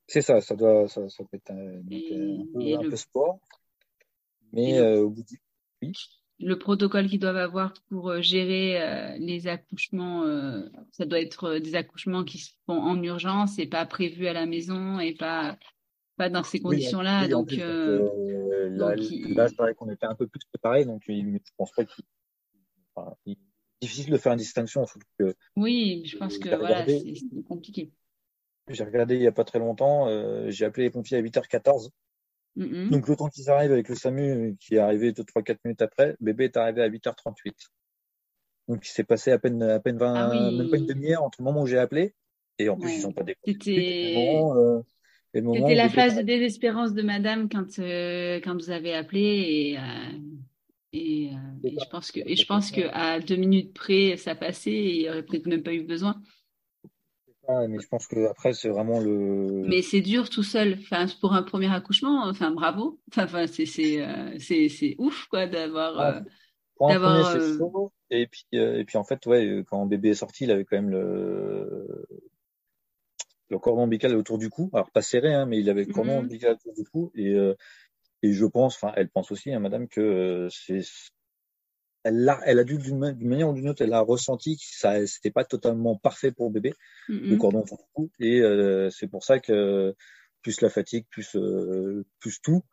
[0.08, 2.90] C'est ça, ça doit, ça, ça peut être un, et, un, peu, un le...
[2.90, 3.40] peu, sport.
[4.54, 5.40] Mais euh, au bout du...
[5.84, 5.94] oui.
[6.42, 11.60] Le protocole qu'ils doivent avoir pour euh, gérer euh, les accouchements, euh, ça doit être
[11.60, 15.58] des accouchements qui se font en urgence et pas prévus à la maison et pas
[16.16, 17.24] pas dans ces conditions-là.
[17.24, 19.34] Oui, donc, plus, euh, là, il...
[19.36, 22.06] là c'est vrai qu'on était un peu plus préparés, donc je pense pas qu'il
[23.00, 23.36] enfin,
[23.82, 24.86] difficile de faire une distinction.
[25.18, 27.92] Que, oui, je pense que voilà, c'est compliqué.
[28.70, 31.90] J'ai regardé il n'y a pas très longtemps, euh, j'ai appelé les pompiers à 8h14.
[32.56, 32.90] Mm -hmm.
[32.90, 36.46] Donc le temps qu'ils arrivent avec le SAMU qui est arrivé 2-3-4 minutes après, bébé
[36.46, 37.54] est arrivé à 8h38.
[38.68, 40.58] Donc il s'est passé à peine, à peine 20, ah oui.
[40.58, 42.14] même pas une demi-heure entre le moment où j'ai appelé
[42.60, 42.96] et en plus ouais.
[42.96, 43.58] ils sont pas décollés.
[45.34, 49.82] C'était la phase de désespérance de madame quand, euh, quand vous avez appelé et euh,
[50.92, 54.36] et, euh, et, je pense que, et je pense que à deux minutes près, ça
[54.36, 56.22] passait et il n'y aurait peut-être même pas eu besoin.
[57.48, 59.64] Ah, mais je pense que après c'est vraiment le.
[59.68, 60.78] Mais c'est dur tout seul.
[60.82, 63.00] Enfin, pour un premier accouchement, enfin bravo.
[63.12, 66.00] Enfin, enfin c'est c'est euh, c'est c'est ouf quoi d'avoir.
[66.00, 66.22] Ah,
[66.76, 67.58] pour un premier, c'est euh...
[67.58, 67.92] chaud.
[68.12, 70.92] Et puis et puis en fait ouais, quand bébé est sorti, il avait quand même
[70.92, 72.06] le
[73.50, 74.70] le cordon ombilical autour du cou.
[74.74, 76.20] Alors pas serré, hein, mais il avait le cordon mm -hmm.
[76.20, 77.56] ombilical autour du cou et euh,
[78.22, 80.82] et je pense, enfin, elle pense aussi, hein, madame, que euh, c'est,
[82.04, 85.06] elle a, elle a dû d'une manière ou d'une autre, elle a ressenti que ça,
[85.06, 86.74] c'était pas totalement parfait pour bébé,
[87.08, 87.30] mm -hmm.
[87.30, 89.96] le cordon cou, et euh, c'est pour ça que
[90.42, 92.64] plus la fatigue, plus euh, plus tout,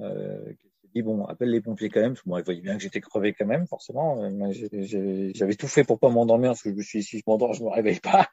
[0.00, 0.52] euh,
[0.94, 2.12] dit bon, appelle les pompiers quand même.
[2.12, 4.30] Parce que moi, ils voyaient bien que j'étais crevé quand même, forcément.
[4.52, 7.54] J'avais tout fait pour pas m'endormir parce que je me suis dit si je m'endors,
[7.54, 8.28] je me réveille pas.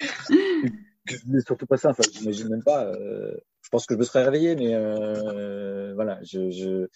[1.08, 1.90] je voulais surtout pas ça.
[1.90, 2.86] Enfin, j'imagine même pas.
[2.86, 3.36] Euh,
[3.70, 6.20] pense que je me serais réveillé, mais euh, voilà.
[6.22, 6.88] Je, je,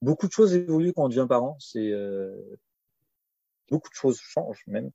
[0.00, 1.56] beaucoup de choses évoluent quand on devient parent.
[1.60, 2.36] C'est euh,
[3.70, 4.90] beaucoup de choses changent même.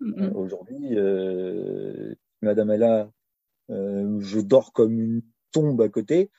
[0.00, 0.32] Mm-hmm.
[0.32, 3.10] Aujourd'hui, Madame est là.
[3.68, 6.30] je dors comme une tombe à côté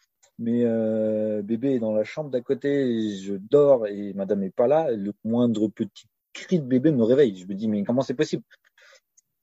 [0.42, 4.68] mais euh, bébé est dans la chambre d'à côté, je dors et madame n'est pas
[4.68, 7.38] là, le moindre petit cri de bébé me réveille.
[7.38, 8.44] Je me dis, mais comment c'est possible?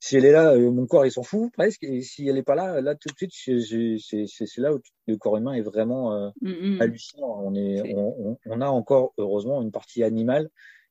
[0.01, 2.43] Si elle est là, euh, mon corps il s'en fout presque, et si elle n'est
[2.43, 6.29] pas là, là tout de suite, c'est là où le corps humain est vraiment euh,
[6.41, 6.81] mm, mm.
[6.81, 7.41] hallucinant.
[7.43, 10.49] On, est, on, on, a encore, heureusement, une partie animale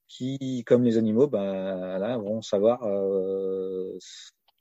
[0.09, 3.99] qui, comme les animaux, bah, là, vont savoir euh,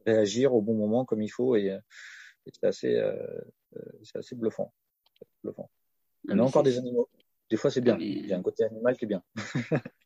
[0.06, 1.66] réagir au bon moment comme il faut, et,
[2.46, 3.02] et c'est assez,
[4.04, 4.72] c'est assez bluffant
[5.54, 5.70] fond.
[6.30, 7.10] On a encore des animaux.
[7.50, 7.98] Des fois, c'est bien.
[8.00, 9.24] Il y a un côté animal qui est bien.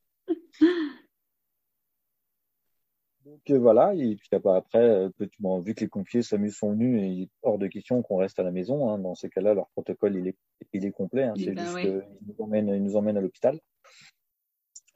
[3.32, 5.10] Donc euh, voilà, et puis après, euh,
[5.62, 8.38] vu que les pompiers s'amusent sont venus, et il est hors de question qu'on reste
[8.40, 8.90] à la maison.
[8.90, 8.98] Hein.
[9.00, 10.36] Dans ces cas-là, leur protocole il est,
[10.74, 11.24] il est complet.
[11.24, 11.34] Hein.
[11.38, 13.58] C'est juste qu'ils nous emmènent, nous emmènent à l'hôpital.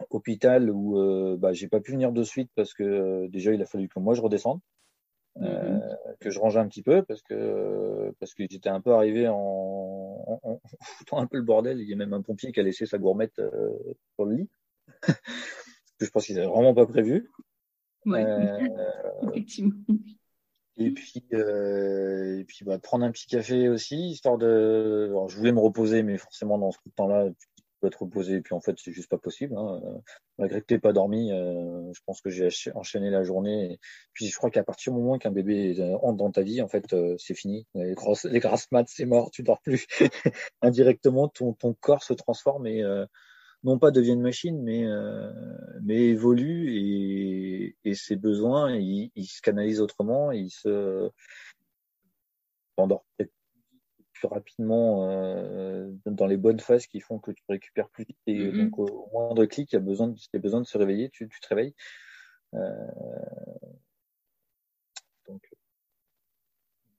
[0.10, 3.66] Hôpital où euh, bah, j'ai pas pu venir de suite parce que déjà il a
[3.66, 4.60] fallu que moi je redescende.
[5.38, 5.82] Mm-hmm.
[5.82, 9.30] Euh, que je rangeais un petit peu parce que parce que j'étais un peu arrivé
[9.30, 11.80] en, en, en, foutant un peu le bordel.
[11.80, 13.72] Il y a même un pompier qui a laissé sa gourmette euh,
[14.16, 14.50] sur le lit.
[16.02, 17.30] je pense qu'il n'avait vraiment pas prévu.
[18.06, 18.26] Ouais.
[18.26, 18.60] Euh,
[19.30, 19.76] Effectivement.
[20.78, 25.08] Et puis, euh, et puis bah, prendre un petit café aussi, histoire de.
[25.10, 27.30] Alors, je voulais me reposer, mais forcément dans ce temps-là,
[27.90, 28.36] te reposer.
[28.36, 29.56] Et puis en fait, c'est juste pas possible.
[29.58, 29.82] Hein.
[30.38, 33.74] Malgré que t'aies pas dormi, euh, je pense que j'ai enchaîné la journée.
[33.74, 33.80] Et
[34.14, 36.94] puis je crois qu'à partir du moment qu'un bébé entre dans ta vie, en fait,
[36.94, 37.66] euh, c'est fini.
[37.74, 39.86] Les grosses, les grasses maths, c'est mort, tu dors plus.
[40.62, 42.84] Indirectement, ton, ton corps se transforme et
[43.66, 44.86] non pas devient une machine, mais
[45.82, 51.12] mais évolue et, et ses besoins, ils il se canalisent autrement, il se
[52.78, 53.32] peut-être
[54.14, 58.18] plus rapidement euh, dans les bonnes phases qui font que tu récupères plus vite.
[58.28, 58.70] Et mm-hmm.
[58.70, 61.40] donc, au moindre clic, il y a besoin de, besoin de se réveiller, tu, tu
[61.40, 61.76] te réveilles.
[62.54, 62.88] Euh,
[65.28, 65.50] donc,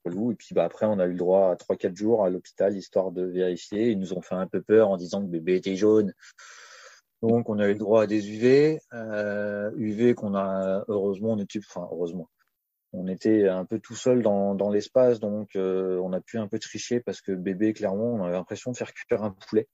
[0.08, 3.12] et puis bah, après, on a eu le droit à 3-4 jours à l'hôpital, histoire
[3.12, 3.90] de vérifier.
[3.90, 6.12] Ils nous ont fait un peu peur en disant que bébé était jaune.
[7.22, 8.80] Donc, on a eu le droit à des UV.
[8.92, 12.28] Euh, UV qu'on a, heureusement, on était, enfin, heureusement,
[12.92, 16.58] on était un peu tout seul dans, l'espace, donc euh, on a pu un peu
[16.58, 19.68] tricher parce que bébé, clairement, on avait l'impression de faire cuire un poulet.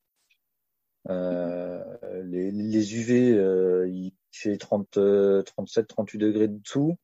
[1.09, 1.83] Euh,
[2.25, 4.99] les, UV, euh, il fait 30,
[5.45, 6.97] 37, 38 degrés de dessous.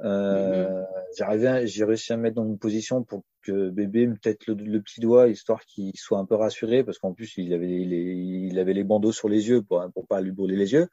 [0.00, 0.82] Euh,
[1.14, 5.28] J'ai réussi à me mettre dans une position pour que bébé peut-être le, petit doigt,
[5.28, 8.14] histoire qu'il soit un peu rassuré, parce qu'en plus il avait les,
[8.50, 10.88] il avait les bandeaux sur les yeux pour, pour pas lui brûler les yeux.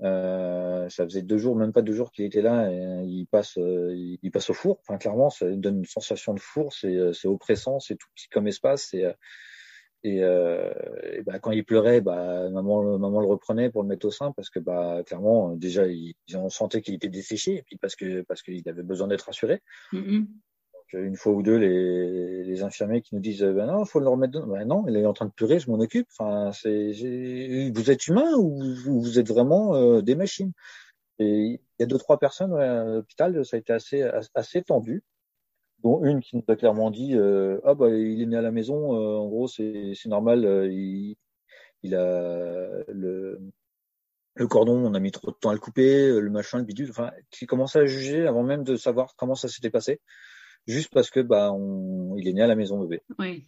[0.00, 3.58] Euh, ça faisait deux jours, même pas deux jours qu'il était là, euh, il passe,
[3.58, 4.78] euh, il passe au four.
[4.80, 8.48] Enfin, clairement, ça donne une sensation de four, c'est, c'est oppressant, c'est tout petit comme
[8.48, 8.94] espace,
[10.04, 14.10] et, et bah, quand il pleurait, bah, maman, maman le reprenait pour le mettre au
[14.10, 17.96] sein parce que, bah, clairement, déjà, il, on sentait qu'il était desséché, et puis parce
[17.96, 19.62] que, parce qu'il avait besoin d'être rassuré.
[19.92, 20.26] Mm-hmm
[20.98, 24.46] une fois ou deux, les, les infirmiers qui nous disent ben non, faut le remettre.
[24.46, 26.06] Ben non, il est en train de pleurer, je m'en occupe.
[26.18, 26.92] Enfin, c'est
[27.74, 30.52] vous êtes humain ou vous êtes vraiment euh, des machines?
[31.18, 34.02] Et il y a deux trois personnes à l'hôpital, ça a été assez
[34.34, 35.02] assez tendu,
[35.82, 38.50] dont une qui nous a clairement dit euh, ah bah il est né à la
[38.50, 41.16] maison, euh, en gros c'est c'est normal, il,
[41.82, 43.40] il a le
[44.34, 46.88] le cordon, on a mis trop de temps à le couper, le machin, le bidule,
[46.90, 50.00] enfin, qui commençait à juger avant même de savoir comment ça s'était passé
[50.66, 53.02] juste parce que bah on, il est né à la maison bébé.
[53.18, 53.46] Oui.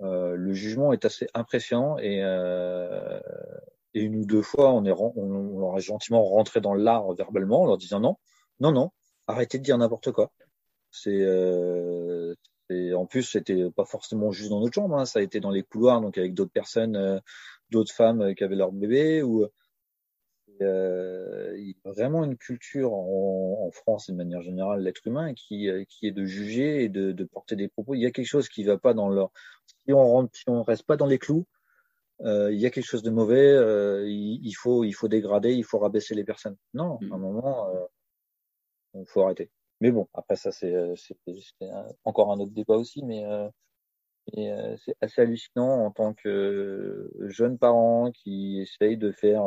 [0.00, 3.20] Euh, le jugement est assez impressionnant et, euh,
[3.92, 7.12] et une ou deux fois on est on, on leur a gentiment rentré dans l'art
[7.14, 8.16] verbalement en leur disant non
[8.60, 8.90] non non
[9.26, 10.32] arrêtez de dire n'importe quoi.
[10.90, 12.34] C'est euh,
[12.94, 15.62] en plus c'était pas forcément juste dans notre chambre, hein, ça a été dans les
[15.62, 17.18] couloirs donc avec d'autres personnes, euh,
[17.70, 19.46] d'autres femmes qui avaient leur bébé ou
[20.62, 25.06] euh, il y a vraiment une culture en, en, France et de manière générale l'être
[25.06, 27.94] humain qui, euh, qui est de juger et de, de, porter des propos.
[27.94, 29.30] Il y a quelque chose qui va pas dans leur.
[29.66, 31.46] Si on rentre, si on reste pas dans les clous,
[32.22, 33.48] euh, il y a quelque chose de mauvais.
[33.48, 36.56] Euh, il, il, faut, il faut dégrader, il faut rabaisser les personnes.
[36.74, 37.20] Non, à un mm.
[37.20, 37.86] moment, euh,
[38.94, 39.50] il faut arrêter.
[39.80, 40.74] Mais bon, après ça c'est
[42.04, 43.24] encore un autre débat aussi, mais
[44.34, 49.42] c'est assez hallucinant en tant que jeune parent qui essaye de faire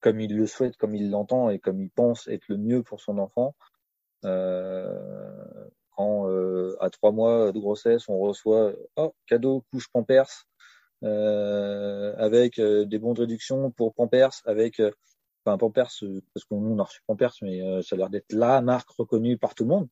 [0.00, 3.00] comme il le souhaite, comme il l'entend et comme il pense être le mieux pour
[3.00, 3.54] son enfant.
[4.24, 10.46] Euh, quand euh, à trois mois de grossesse, on reçoit oh cadeau couche Pampers
[11.02, 14.82] avec des bons de réduction pour Pampers, avec
[15.44, 15.90] enfin Pampers
[16.34, 19.64] parce qu'on a reçu Pampers, mais ça a l'air d'être la marque reconnue par tout
[19.64, 19.88] le monde.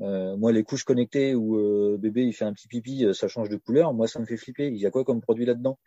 [0.00, 3.48] Euh, moi, les couches connectées où euh, bébé il fait un petit pipi, ça change
[3.48, 3.92] de couleur.
[3.92, 4.68] Moi, ça me fait flipper.
[4.68, 5.78] Il y a quoi comme produit là-dedans?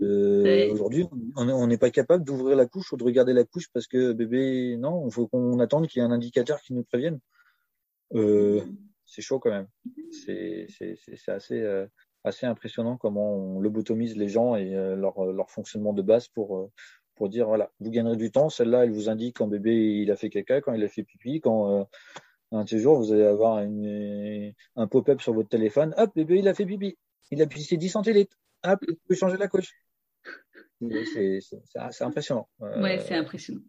[0.00, 1.06] Euh, Aujourd'hui,
[1.36, 4.76] on n'est pas capable d'ouvrir la couche ou de regarder la couche parce que bébé,
[4.76, 7.20] non, il faut qu'on attende qu'il y ait un indicateur qui nous prévienne.
[8.12, 9.68] c'est chaud quand même.
[10.10, 10.66] C'est
[11.28, 11.86] assez,
[12.24, 16.70] assez impressionnant comment on lobotomise les gens et leur, leur fonctionnement de base pour
[17.18, 18.48] pour dire voilà, vous gagnerez du temps.
[18.48, 21.40] Celle-là, elle vous indique quand bébé il a fait caca, quand il a fait pipi,
[21.40, 21.86] quand
[22.52, 25.94] un de ces jours, vous allez avoir une, un pop-up sur votre téléphone.
[25.98, 26.96] Hop, bébé, il a fait pipi.
[27.30, 28.36] Il a pissé 10 centilitres.
[28.64, 29.74] Hop, il peut changer la couche.
[30.80, 31.40] C'est
[32.00, 32.48] impressionnant.
[32.62, 33.62] Euh, ouais, c'est impressionnant.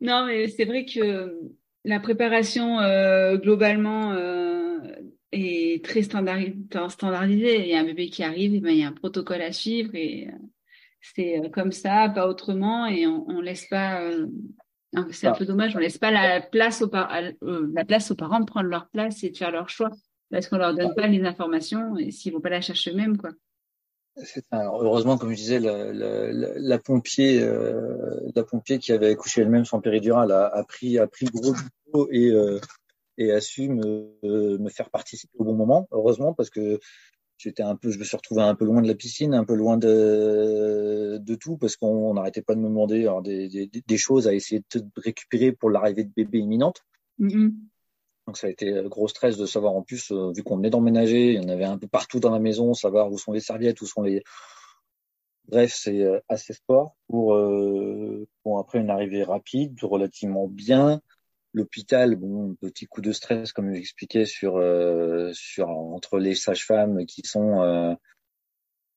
[0.00, 1.40] Non, mais c'est vrai que
[1.84, 4.78] la préparation euh, globalement euh,
[5.32, 7.60] est très standardisée.
[7.60, 9.52] Il y a un bébé qui arrive, et ben, il y a un protocole à
[9.52, 10.28] suivre et
[11.14, 14.00] c'est comme ça, pas autrement, et on, on laisse pas
[15.10, 18.40] c'est un peu dommage, on laisse pas la place, aux euh, la place aux parents
[18.40, 19.90] de prendre leur place et de faire leur choix
[20.30, 23.30] parce qu'on leur donne pas les informations et s'ils vont pas la chercher eux-mêmes, quoi.
[24.52, 29.64] heureusement, comme je disais, la, la, la, pompier, euh, la pompier qui avait accouché elle-même
[29.64, 31.54] sans péridurale a, a, pris, a pris gros
[31.86, 32.58] boulot et, euh,
[33.18, 35.86] et a su me, me faire participer au bon moment.
[35.92, 36.80] Heureusement, parce que
[37.38, 39.54] j'étais un peu, je me suis retrouvé un peu loin de la piscine, un peu
[39.54, 43.96] loin de, de tout, parce qu'on n'arrêtait pas de me demander alors, des, des, des,
[43.96, 46.82] choses à essayer de récupérer pour l'arrivée de bébé imminente.
[47.20, 47.52] Mm-hmm.
[48.26, 51.34] Donc ça a été gros stress de savoir en plus, euh, vu qu'on venait d'emménager,
[51.34, 53.80] il y en avait un peu partout dans la maison, savoir où sont les serviettes,
[53.80, 54.22] où sont les.
[55.48, 61.00] Bref, c'est euh, assez fort pour, euh, pour après une arrivée rapide, relativement bien,
[61.56, 67.22] L'hôpital, bon, petit coup de stress, comme j'expliquais, sur, euh, sur entre les sages-femmes qui
[67.24, 67.94] sont euh,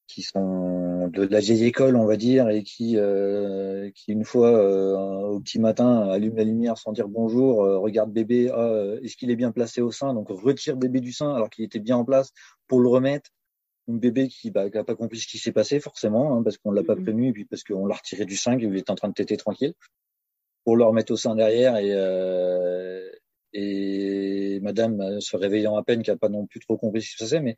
[0.07, 5.29] qui sont de la vieille école, on va dire, et qui, euh, qui une fois
[5.29, 9.37] au petit matin allument la lumière sans dire bonjour, regarde bébé, ah, est-ce qu'il est
[9.37, 12.33] bien placé au sein, donc retire bébé du sein alors qu'il était bien en place
[12.67, 13.29] pour le remettre.
[13.87, 16.71] Un bébé qui n'a bah, pas compris ce qui s'est passé forcément, hein, parce qu'on
[16.71, 19.07] l'a pas prévenu et puis parce qu'on l'a retiré du sein, qu'il était en train
[19.07, 19.75] de téter tranquille
[20.69, 23.09] pour le remettre au sein derrière et euh,
[23.53, 27.17] et Madame euh, se réveillant à peine qui a pas non plus trop compris ce
[27.17, 27.55] que c'est, mais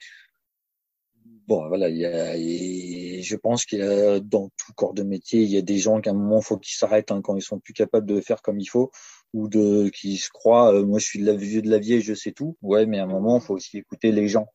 [1.46, 5.42] bon voilà, il y a, je pense qu'il y a dans tout corps de métier,
[5.42, 7.60] il y a des gens qu'à un moment faut qu'ils s'arrêtent hein, quand ils sont
[7.60, 8.92] plus capables de faire comme il faut
[9.34, 12.00] ou de qui se croient euh, moi je suis de la vieux de la vieille,
[12.00, 12.56] je sais tout.
[12.62, 14.48] Ouais, mais à un moment faut aussi écouter les gens.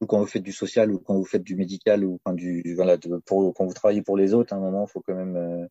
[0.00, 2.74] Ou quand vous faites du social ou quand vous faites du médical ou enfin du
[2.74, 5.68] voilà pour quand vous travaillez pour les autres, à un moment faut quand même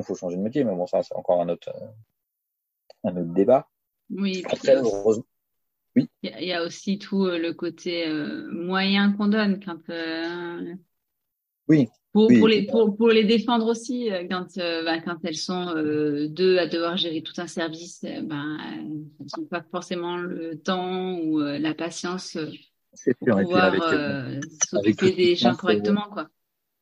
[0.00, 3.32] il faut changer de métier, mais bon, ça, c'est encore un autre, euh, un autre
[3.32, 3.68] débat.
[4.10, 5.24] Oui, Après, heureusement.
[5.96, 6.08] Oui.
[6.22, 9.78] Il y, a aussi tout euh, le côté euh, moyen qu'on donne quand.
[11.68, 11.88] oui.
[12.12, 15.74] Pour, pour, les, pour, pour, les défendre aussi, quand, bah, quand elles sont
[16.28, 21.40] deux à devoir gérer tout un service, ben, elles n'ont pas forcément le temps ou
[21.40, 22.38] la patience
[23.18, 23.74] pour pouvoir
[24.64, 26.06] s'occuper des gens correctement.
[26.12, 26.28] Quoi.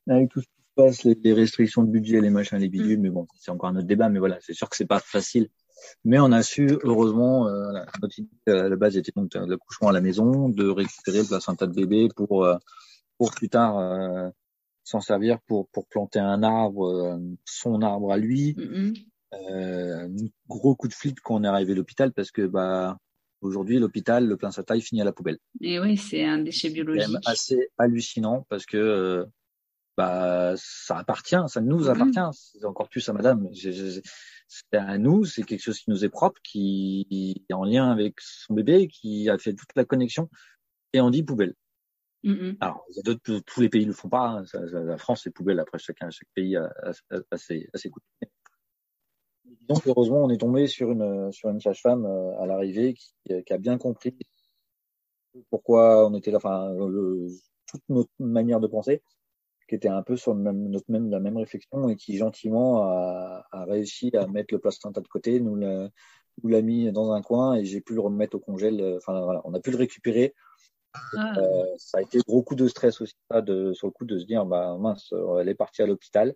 [0.07, 0.43] Avec tout
[0.75, 3.87] passe les, restrictions de budget, les machins, les bidules, mais bon, c'est encore un autre
[3.87, 5.49] débat, mais voilà, c'est sûr que c'est pas facile.
[6.05, 9.91] Mais on a su, heureusement, euh, notre idée à la base était donc l'accouchement à
[9.91, 12.55] la maison, de récupérer le placenta de bébé pour euh,
[13.17, 14.29] pour plus tard euh,
[14.83, 18.55] s'en servir pour pour planter un arbre, euh, son arbre à lui.
[19.49, 20.07] Euh,
[20.47, 22.97] gros coup de flip quand on est arrivé à l'hôpital parce que bah
[23.41, 25.39] aujourd'hui l'hôpital, le placenta, il finit à la poubelle.
[25.59, 27.17] Et oui, c'est un déchet biologique.
[27.23, 29.25] C'est assez hallucinant parce que
[29.95, 32.19] bah ça appartient, ça nous appartient.
[32.33, 33.49] C'est encore plus à Madame.
[33.53, 38.19] C'est à nous, c'est quelque chose qui nous est propre, qui est en lien avec
[38.19, 40.29] son bébé, qui a fait toute la connexion.
[40.93, 41.55] Et on dit poubelle.
[42.61, 44.27] Alors, il y a d'autres, tous les pays le font pas.
[44.27, 44.43] Hein.
[44.71, 45.59] la France, c'est poubelle.
[45.59, 46.71] Après, chacun, chaque pays a,
[47.09, 48.05] a, ses, a ses coups.
[49.67, 53.13] Donc, heureusement, on est tombé sur une sur une sage-femme euh, à l'arrivée qui,
[53.43, 54.15] qui, a bien compris
[55.49, 57.27] pourquoi on était là, enfin, le,
[57.67, 59.01] toute notre manière de penser
[59.73, 63.43] qui était un peu sur même, notre même, la même réflexion et qui gentiment a,
[63.51, 65.89] a réussi à mettre le placenta de côté, nous l'a,
[66.43, 68.97] nous l'a mis dans un coin et j'ai pu le remettre au congèle.
[68.97, 70.35] Enfin voilà, on a pu le récupérer.
[71.17, 71.39] Ah.
[71.39, 74.19] Euh, ça a été gros coup de stress aussi ça, de, sur le coup de
[74.19, 76.35] se dire bah mince, elle est partie à l'hôpital,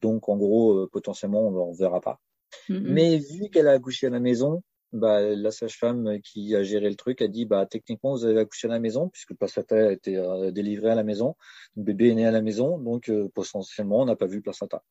[0.00, 2.20] donc en gros euh, potentiellement on ne verra pas.
[2.68, 4.62] Mais vu qu'elle a accouché à la maison,
[4.92, 8.68] bah, la sage-femme qui a géré le truc a dit bah techniquement vous avez accouché
[8.68, 11.36] à la maison puisque le placenta a été euh, délivré à la maison,
[11.76, 14.42] le bébé est né à la maison, donc euh, potentiellement on n'a pas vu le
[14.42, 14.82] placenta.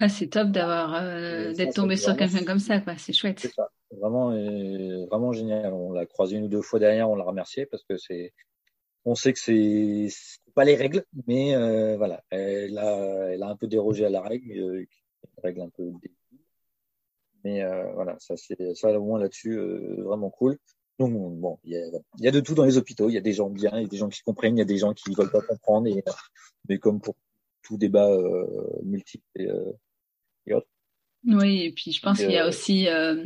[0.00, 2.96] Ah, c'est top d'avoir euh, d'être tombé sur quelqu'un comme ça, quoi.
[2.96, 3.38] C'est chouette.
[3.38, 3.70] C'est ça.
[3.92, 5.72] Vraiment, vraiment génial.
[5.72, 8.32] On l'a croisé une ou deux fois derrière, on l'a remercié parce que c'est
[9.04, 10.08] on sait que c'est
[10.54, 11.54] pas les règles, mais
[11.96, 14.86] voilà, elle a, elle a un peu dérogé à la règle, une
[15.42, 15.92] règle un peu
[17.44, 17.64] mais
[17.94, 19.58] voilà, ça c'est ça au moins là-dessus
[19.98, 20.58] vraiment cool.
[20.98, 21.86] Donc bon, il y a,
[22.18, 23.08] y a, de tout dans les hôpitaux.
[23.08, 24.62] Il y a des gens bien, il y a des gens qui comprennent, il y
[24.62, 25.88] a des gens qui veulent pas comprendre.
[25.88, 26.04] Et,
[26.68, 27.16] mais comme pour
[27.62, 28.46] tout débat euh,
[28.84, 29.72] multiple et, euh,
[30.46, 30.68] et, autres.
[31.24, 33.24] Oui, et puis je pense qu'il y a aussi euh,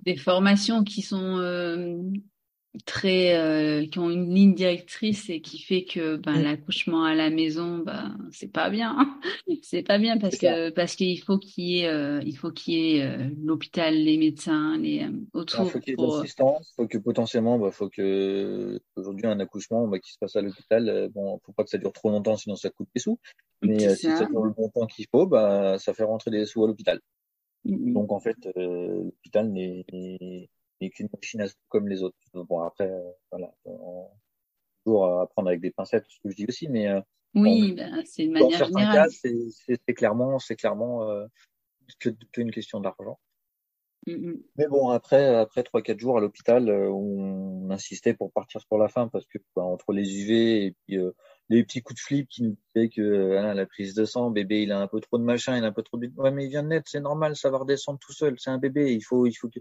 [0.00, 1.38] des formations qui sont
[2.86, 6.42] très euh, qui ont une ligne directrice et qui fait que ben mm.
[6.42, 8.96] l'accouchement à la maison ben c'est pas bien.
[9.62, 12.74] C'est pas bien parce que parce qu'il faut qu'il y ait euh, il faut qu'il
[12.74, 16.16] y ait euh, l'hôpital les médecins les autour il faut qu'il y ait pour...
[16.16, 20.42] l'assistance faut que potentiellement bah faut que aujourd'hui un accouchement bah, qui se passe à
[20.42, 23.18] l'hôpital bon faut pas que ça dure trop longtemps sinon ça coûte des sous.
[23.62, 24.24] Mais si ça.
[24.26, 27.00] dure le bon temps qu'il faut bah ça fait rentrer des sous à l'hôpital.
[27.64, 27.92] Mm, mm.
[27.92, 29.84] donc en fait l'hôpital n'est
[30.80, 32.16] et qu'une machine à comme les autres.
[32.34, 34.08] Bon, après, euh, voilà, on,
[34.84, 37.00] toujours à prendre avec des pincettes, ce que je dis aussi, mais euh,
[37.34, 41.26] oui, ben, c'est une manière dans certains cas, c'est clairement, c'est clairement euh,
[41.98, 43.20] que, une question d'argent.
[44.06, 44.42] Mm, mm.
[44.56, 48.88] Mais bon, après, après trois quatre jours à l'hôpital, on insistait pour partir pour la
[48.88, 50.98] fin parce que bah, entre les UV et puis
[51.50, 54.72] les petits coups de flip qui nous disaient que la prise de sang, bébé, il
[54.72, 56.48] a un peu trop de machin, il a un peu trop de ouais, mais il
[56.48, 59.26] vient de naître, c'est normal, ça va redescendre tout seul, c'est un bébé, il faut,
[59.26, 59.60] il faut que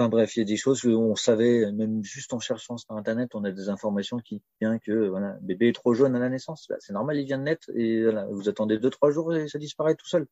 [0.00, 3.34] Enfin bref, il y a des choses on savait, même juste en cherchant sur Internet,
[3.34, 6.72] on a des informations qui viennent que voilà, bébé est trop jeune à la naissance.
[6.78, 9.94] C'est normal, il vient de naître et vous attendez deux trois jours et ça disparaît
[9.96, 10.26] tout seul.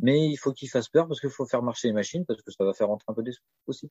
[0.00, 2.52] Mais il faut qu'il fasse peur parce qu'il faut faire marcher les machines parce que
[2.52, 3.90] ça va faire rentrer un peu des sous aussi.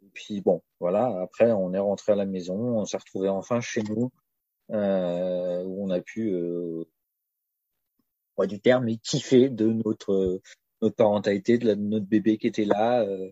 [0.00, 1.20] Et puis bon, voilà.
[1.20, 4.10] Après, on est rentré à la maison, on s'est retrouvé enfin chez nous
[4.70, 6.86] euh, où on a pu, euh,
[8.46, 10.40] du terme, kiffer de notre
[10.80, 13.02] notre parentalité, de, notre bébé qui était là.
[13.02, 13.30] Euh,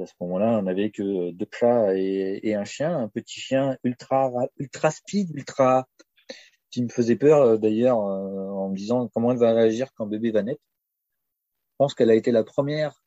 [0.00, 4.30] à ce moment-là, on n'avait que deux chats et, un chien, un petit chien ultra
[4.58, 5.88] ultra speed, ultra
[6.70, 10.06] qui me faisait peur euh, d'ailleurs euh, en me disant comment elle va réagir quand
[10.06, 10.62] bébé va naître.
[11.72, 13.00] Je pense qu'elle a été la première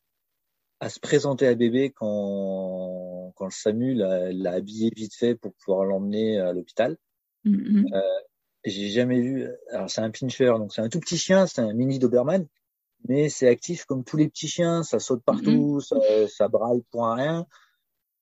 [0.79, 5.85] à se présenter à bébé quand quand le SAMU l'a habillé vite fait pour pouvoir
[5.85, 6.97] l'emmener à l'hôpital.
[7.45, 7.93] Mm-hmm.
[7.93, 8.01] Euh,
[8.63, 9.47] j'ai jamais vu.
[9.71, 12.47] Alors c'est un pincher, donc c'est un tout petit chien, c'est un mini Doberman,
[13.07, 16.27] mais c'est actif comme tous les petits chiens, ça saute partout, mm-hmm.
[16.27, 17.45] ça, ça braille pour rien.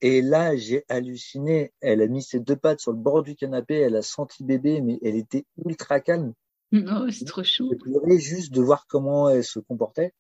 [0.02, 1.74] Et là, j'ai halluciné.
[1.82, 4.82] Elle a mis ses deux pattes sur le bord du canapé, elle a senti bébé,
[4.82, 6.34] mais elle était ultra calme.
[6.74, 7.70] Oh, c'est trop chou.
[7.72, 10.14] J'ai pleuré juste de voir comment elle se comportait.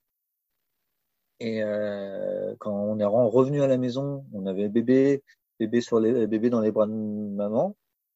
[1.39, 5.21] Et euh, quand on est revenu à la maison, on avait bébé,
[5.59, 7.75] bébé sur les, bébé dans les bras de maman,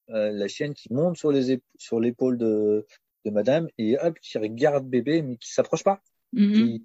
[0.10, 2.86] euh, la chienne qui monte sur les sur l'épaule de,
[3.26, 6.02] de madame et hop qui regarde bébé mais qui s'approche pas.
[6.34, 6.82] Mm-hmm.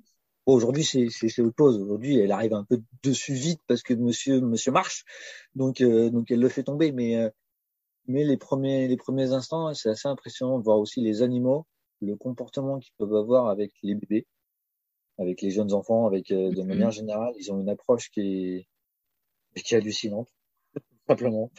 [0.47, 1.78] aujourd'hui, c'est, autre chose.
[1.78, 5.05] Aujourd'hui, elle arrive un peu dessus vite parce que monsieur, monsieur marche.
[5.55, 6.92] Donc, euh, donc elle le fait tomber.
[6.92, 7.30] Mais, euh,
[8.07, 11.66] mais les premiers, les premiers instants, c'est assez impressionnant de voir aussi les animaux,
[12.01, 14.26] le comportement qu'ils peuvent avoir avec les bébés,
[15.18, 16.66] avec les jeunes enfants, avec, euh, de mm-hmm.
[16.66, 17.34] manière générale.
[17.38, 20.28] Ils ont une approche qui est, qui est hallucinante,
[21.09, 21.51] simplement.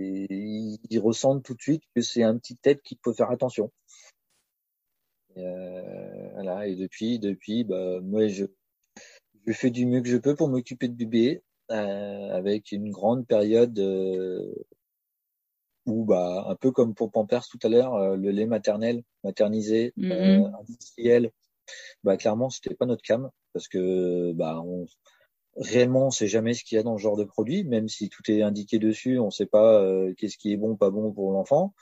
[0.00, 0.26] Et
[0.90, 3.70] ils ressentent tout de suite que c'est un petit tête qu'il faut faire attention.
[5.36, 6.66] Euh, voilà.
[6.66, 8.44] Et depuis, depuis, bah, moi, je,
[9.46, 13.26] je fais du mieux que je peux pour m'occuper de bébé, euh, avec une grande
[13.26, 14.54] période euh,
[15.86, 19.92] où, bah, un peu comme pour Pampers tout à l'heure, euh, le lait maternel, maternisé,
[19.96, 20.60] mm-hmm.
[20.60, 21.30] industriel,
[22.02, 24.86] bah, clairement, c'était pas notre cam, parce que, bah, on,
[25.56, 28.08] réellement, on sait jamais ce qu'il y a dans ce genre de produit, même si
[28.08, 29.82] tout est indiqué dessus, on sait pas
[30.16, 31.74] qu'est-ce qui est bon, pas bon pour l'enfant.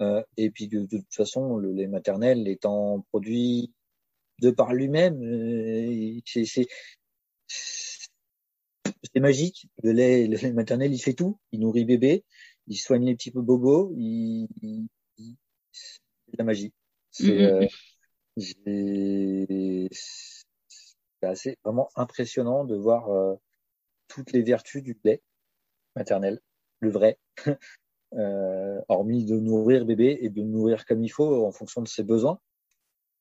[0.00, 3.72] Euh, et puis de, toute façon, le lait maternel étant produit
[4.40, 6.66] de par lui-même, euh, c'est
[9.16, 9.68] magique.
[9.82, 11.38] Le lait, le lait maternel, il fait tout.
[11.52, 12.24] Il nourrit bébé,
[12.66, 14.88] il soigne les petits bobos, il, il
[16.32, 16.72] c'est la magie.
[17.10, 17.68] C'est mm-hmm.
[18.68, 19.88] euh,
[21.22, 23.34] assez vraiment impressionnant de voir euh,
[24.08, 25.22] toutes les vertus du lait
[25.94, 26.40] maternel,
[26.80, 27.18] le vrai.
[28.14, 32.02] Euh, hormis de nourrir bébé et de nourrir comme il faut en fonction de ses
[32.02, 32.38] besoins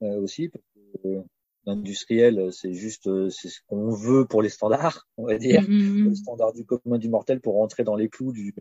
[0.01, 0.49] euh, aussi.
[0.49, 1.21] Parce que, euh,
[1.67, 6.05] L'industriel, c'est juste euh, c'est ce qu'on veut pour les standards, on va dire, mm-hmm.
[6.05, 8.55] le standard du commun du mortel pour rentrer dans les clous du,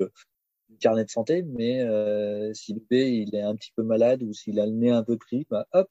[0.68, 1.42] du carnet de santé.
[1.42, 4.72] Mais euh, si le bébé il est un petit peu malade ou s'il a le
[4.72, 5.88] nez un peu pris, bah, hop,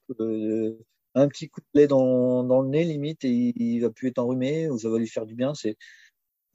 [1.15, 4.09] un petit coup de lait dans, dans le nez limite et il, il va plus
[4.09, 5.77] être enrhumé ou ça va lui faire du bien, c'est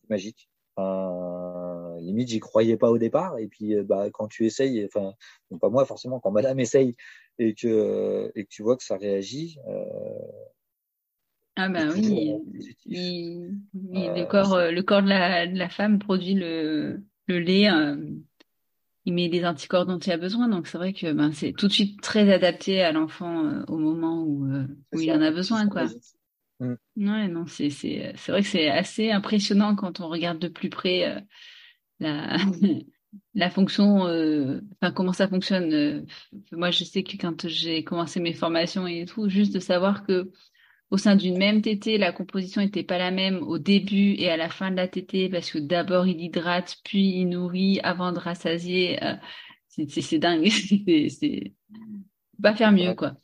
[0.08, 0.48] magique.
[0.76, 1.63] Enfin,
[2.04, 3.38] limite, j'y croyais pas au départ.
[3.38, 5.14] Et puis, euh, bah, quand tu essayes, enfin,
[5.60, 6.96] pas moi forcément, quand Madame essaye
[7.38, 9.58] et que et que tu vois que ça réagit.
[9.68, 9.84] Euh,
[11.56, 12.32] ah bah oui,
[12.86, 17.68] le corps, le corps de la, de la femme produit le le lait,
[19.04, 20.48] il met les anticorps dont il a besoin.
[20.48, 24.22] Donc c'est vrai que ben, c'est tout de suite très adapté à l'enfant au moment
[24.22, 24.46] où,
[24.92, 25.86] où il en a besoin, quoi.
[26.60, 26.74] Mm.
[26.96, 30.70] Ouais, non, c'est c'est c'est vrai que c'est assez impressionnant quand on regarde de plus
[30.70, 31.24] près
[32.00, 32.36] la
[33.34, 35.72] la fonction, euh, enfin comment ça fonctionne.
[35.72, 36.02] Euh,
[36.52, 40.30] moi, je sais que quand j'ai commencé mes formations et tout, juste de savoir que
[40.90, 44.36] au sein d'une même tétée, la composition n'était pas la même au début et à
[44.36, 48.18] la fin de la tétée, parce que d'abord il hydrate, puis il nourrit avant de
[48.18, 49.02] rassasier.
[49.02, 49.14] Euh,
[49.68, 50.48] c'est dingue,
[51.08, 51.52] c'est
[52.40, 53.16] pas faire mieux quoi.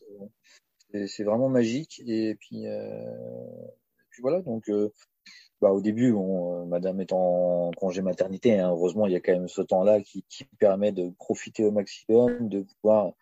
[1.06, 4.68] C'est vraiment magique et puis, et puis voilà donc
[5.60, 8.58] bah, au début, euh, Madame est en congé maternité.
[8.58, 11.70] Hein, heureusement, il y a quand même ce temps-là qui, qui, permet de profiter au
[11.70, 13.12] maximum, de pouvoir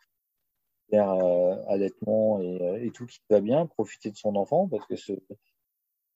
[0.91, 4.87] faire euh, allaitement et, euh, et, tout qui va bien, profiter de son enfant, parce
[4.87, 5.13] que ce...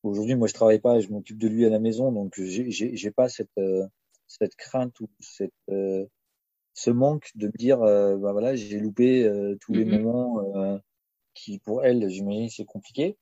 [0.05, 3.29] aujourd'hui, moi, je travaille pas, je m'occupe de lui à la maison, donc j'ai pas
[3.29, 3.87] cette euh,
[4.29, 5.53] cette crainte ou cette
[6.75, 10.01] ce manque de me dire, bah voilà, j'ai loupé tous les mm-hmm.
[10.01, 10.81] moments
[11.35, 13.19] qui pour elle, j'imagine, c'est compliqué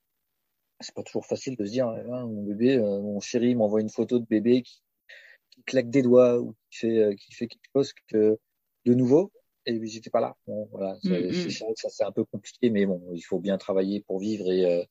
[0.81, 3.91] c'est pas toujours facile de se dire hein, mon bébé, euh, mon chéri m'envoie une
[3.91, 4.83] photo de bébé qui,
[5.51, 8.39] qui, claque des doigts ou qui fait, euh, qui fait quelque chose que
[8.87, 9.33] de nouveau
[9.67, 10.35] et j'étais pas là.
[10.47, 11.51] Bon, voilà, mm, mm.
[11.77, 14.85] ça c'est un peu compliqué, mais bon, il faut bien travailler pour vivre et euh,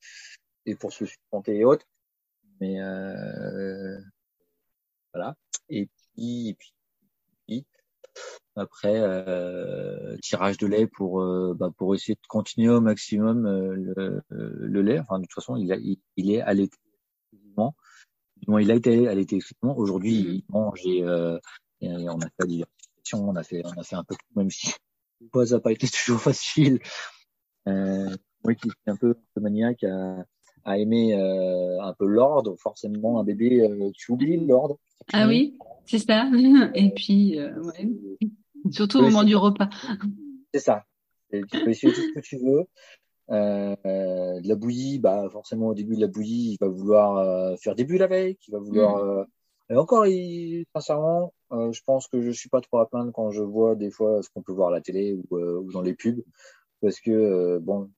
[0.66, 1.86] et pour se supporter et autres.
[2.60, 2.76] Mais
[5.12, 5.34] voilà.
[5.68, 6.74] Et puis, et puis,
[7.48, 7.79] et puis
[8.60, 13.74] après, euh, tirage de lait pour euh, bah, pour essayer de continuer au maximum euh,
[13.74, 14.98] le, le, lait.
[14.98, 16.76] Enfin, de toute façon, il, a, il, il est allaité
[17.32, 17.74] exclusivement.
[18.46, 19.76] il a été allaité exclusivement.
[19.76, 20.34] Aujourd'hui, mm-hmm.
[20.34, 20.98] il mange et,
[21.80, 24.38] et, on a fait la diversification, on a fait on a fait un peu tout,
[24.38, 26.80] même si ça n'a pas été toujours facile.
[27.66, 30.24] Moi qui suis un peu, un peu maniaque à,
[30.64, 34.78] à aimer euh, un peu l'ordre, forcément un bébé, euh, tu oublies l'ordre.
[35.12, 35.56] Ah oui,
[35.86, 36.30] c'est ça.
[36.74, 37.88] Et puis, euh, ouais.
[38.70, 39.68] Surtout au moment du repas.
[40.52, 40.84] C'est ça.
[41.32, 42.66] tu peux essayer tout ce que tu veux.
[43.30, 47.56] Euh, de la bouillie, bah forcément au début de la bouillie, il va vouloir euh,
[47.56, 48.96] faire des bulles avec, il va vouloir.
[48.96, 49.08] Mm.
[49.08, 49.24] Euh,
[49.70, 53.30] et encore, il, sincèrement, euh, je pense que je suis pas trop à plaindre quand
[53.30, 55.94] je vois des fois ce qu'on peut voir à la télé ou, ou dans les
[55.94, 56.24] pubs,
[56.80, 57.88] parce que bon,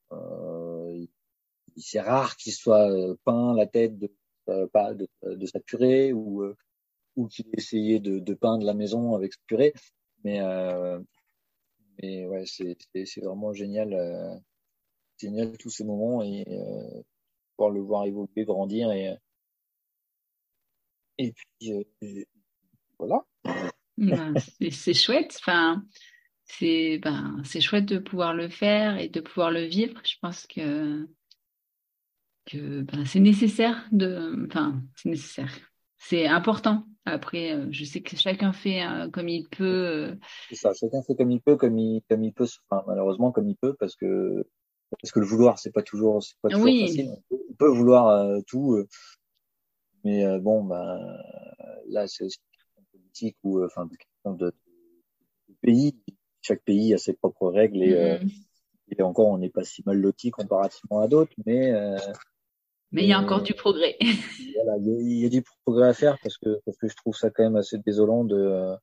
[1.79, 2.91] c'est rare qu'il soit
[3.25, 4.11] peint la tête de,
[4.67, 6.45] pas de, de, sa purée ou
[7.17, 9.73] ou qu'il ait essayé de, de peindre la maison avec sa purée.
[10.25, 11.01] Mais, euh,
[12.01, 12.77] mais ouais, c'est,
[13.21, 14.35] vraiment génial, euh,
[15.19, 17.03] génial tous ces moments et euh,
[17.57, 19.17] pouvoir le voir évoluer, grandir et,
[21.19, 22.27] et puis
[22.99, 23.25] voilà.
[23.99, 24.35] Ben,
[24.71, 25.37] c'est, chouette.
[25.41, 25.85] Enfin,
[26.45, 30.01] c'est ben, c'est chouette de pouvoir le faire et de pouvoir le vivre.
[30.05, 31.09] Je pense que
[32.47, 35.53] que ben, c'est nécessaire de, enfin, c'est nécessaire.
[35.99, 39.65] C'est important après, euh, je sais que chacun fait euh, comme il peut.
[39.65, 40.15] Euh.
[40.49, 43.49] C'est ça, chacun fait comme il peut, comme il, comme il peut, enfin, malheureusement comme
[43.49, 44.47] il peut, parce que
[45.01, 47.11] parce que le vouloir, c'est pas toujours, c'est pas toujours facile.
[47.31, 48.85] On peut, vouloir tout,
[50.05, 51.01] mais bon, ben
[51.89, 52.39] là, c'est aussi
[52.77, 54.55] une politique ou enfin de, de,
[55.63, 55.97] pays.
[56.43, 58.99] Chaque pays a ses propres règles et, mm-hmm.
[58.99, 61.73] et encore, on n'est pas si mal loti comparativement à d'autres, mais
[62.93, 63.97] mais il y a encore du progrès.
[64.55, 67.31] voilà, il y, a du progrès à faire parce que parce que je trouve ça
[67.31, 68.75] quand même assez désolant de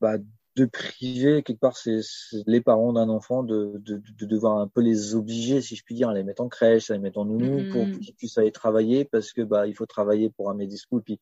[0.00, 0.16] bah,
[0.56, 2.00] de priver quelque part c'est
[2.46, 5.94] les parents d'un enfant de, de, de, devoir un peu les obliger, si je puis
[5.94, 8.52] dire, à les mettre en crèche, à les mettre en nounou pour qu'ils puissent aller
[8.52, 11.20] travailler parce que bah il faut travailler pour un school puis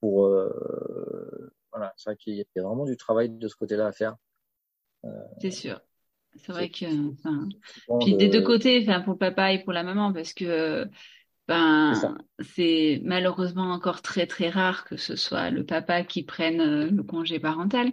[0.00, 0.50] pour euh,
[1.72, 4.16] voilà, c'est vrai qu'il y a vraiment du travail de ce côté-là à faire.
[5.04, 5.08] Euh,
[5.40, 5.80] c'est sûr.
[6.36, 7.48] C'est vrai que, enfin,
[8.00, 10.86] puis des deux côtés, enfin, pour le papa et pour la maman, parce que
[11.48, 11.94] ben,
[12.54, 17.02] c'est malheureusement encore très très rare que ce soit le papa qui prenne euh, le
[17.02, 17.92] congé parental.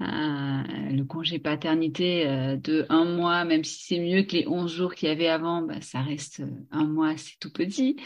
[0.00, 4.70] Euh, le congé paternité euh, de un mois, même si c'est mieux que les 11
[4.70, 7.96] jours qu'il y avait avant, ben, ça reste un mois, c'est tout petit.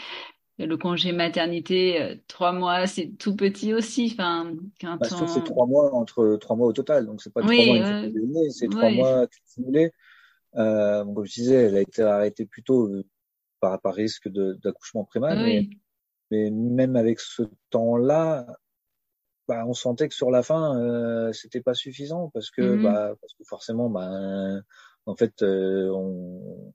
[0.57, 4.11] le congé maternité, trois mois, c'est tout petit aussi.
[4.13, 5.27] Enfin, quand bah, on...
[5.27, 8.03] c'est trois mois entre trois mois au total, donc c'est pas trois mois
[8.49, 9.91] c'est trois mois cumulés.
[10.53, 13.03] Comme je disais, elle a été arrêtée plus tôt
[13.63, 15.69] par, par risque d'accouchement prématuré.
[15.71, 15.75] Ah
[16.31, 18.45] mais, mais, même avec ce temps-là,
[19.47, 22.83] bah, on sentait que sur la fin, euh, c'était pas suffisant parce que, mm-hmm.
[22.83, 24.09] bah, parce que forcément, bah,
[25.05, 26.73] en fait, euh, on,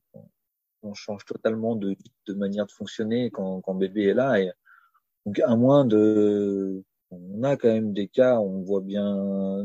[0.82, 1.94] on, change totalement de,
[2.26, 4.40] de, manière de fonctionner quand, quand bébé est là.
[4.40, 4.50] Et,
[5.26, 9.62] donc, à moins de, on a quand même des cas, on voit bien,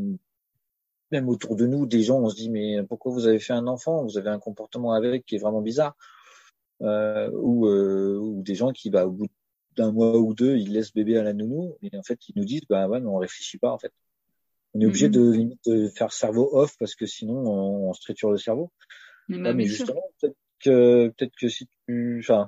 [1.12, 3.68] même autour de nous, des gens, on se dit mais pourquoi vous avez fait un
[3.68, 4.04] enfant?
[4.04, 5.96] Vous avez un comportement avec qui est vraiment bizarre
[6.82, 9.28] euh, ou, euh, ou des gens qui, bah, au bout
[9.76, 12.46] d'un mois ou deux, ils laissent bébé à la nounou et en fait ils nous
[12.46, 13.92] disent bah ouais mais on réfléchit pas en fait.
[14.74, 18.02] On est obligé de limite de faire cerveau off parce que sinon on, on se
[18.02, 18.72] triture le cerveau.
[19.28, 22.48] Mais, Ouais, justement peut-être que peut-être que si tu enfin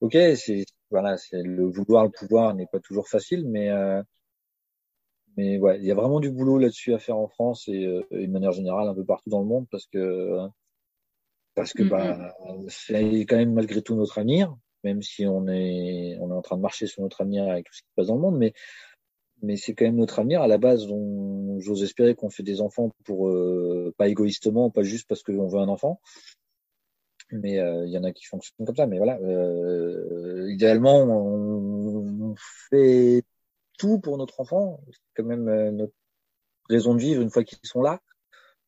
[0.00, 4.02] ok c'est voilà c'est le vouloir le pouvoir n'est pas toujours facile mais euh,
[5.36, 8.02] mais ouais il y a vraiment du boulot là-dessus à faire en France et, euh,
[8.10, 10.48] et de manière générale un peu partout dans le monde parce que
[11.60, 11.88] parce que Mm, mm.
[11.90, 12.34] bah
[12.68, 16.56] c'est quand même malgré tout notre avenir même si on est on est en train
[16.56, 18.52] de marcher sur notre avenir avec tout ce qui se passe dans le monde mais
[19.40, 20.42] mais c'est quand même notre avenir.
[20.42, 24.82] À la base dont j'ose espérer qu'on fait des enfants pour euh, pas égoïstement pas
[24.82, 26.00] juste parce qu'on veut un enfant.
[27.30, 28.86] Mais euh, il y en a qui fonctionnent comme ça.
[28.88, 32.34] Mais voilà euh, idéalement on, on
[32.70, 33.22] fait
[33.78, 34.80] tout pour notre enfant.
[34.90, 35.94] C'est quand même euh, notre
[36.68, 38.00] raison de vivre une fois qu'ils sont là.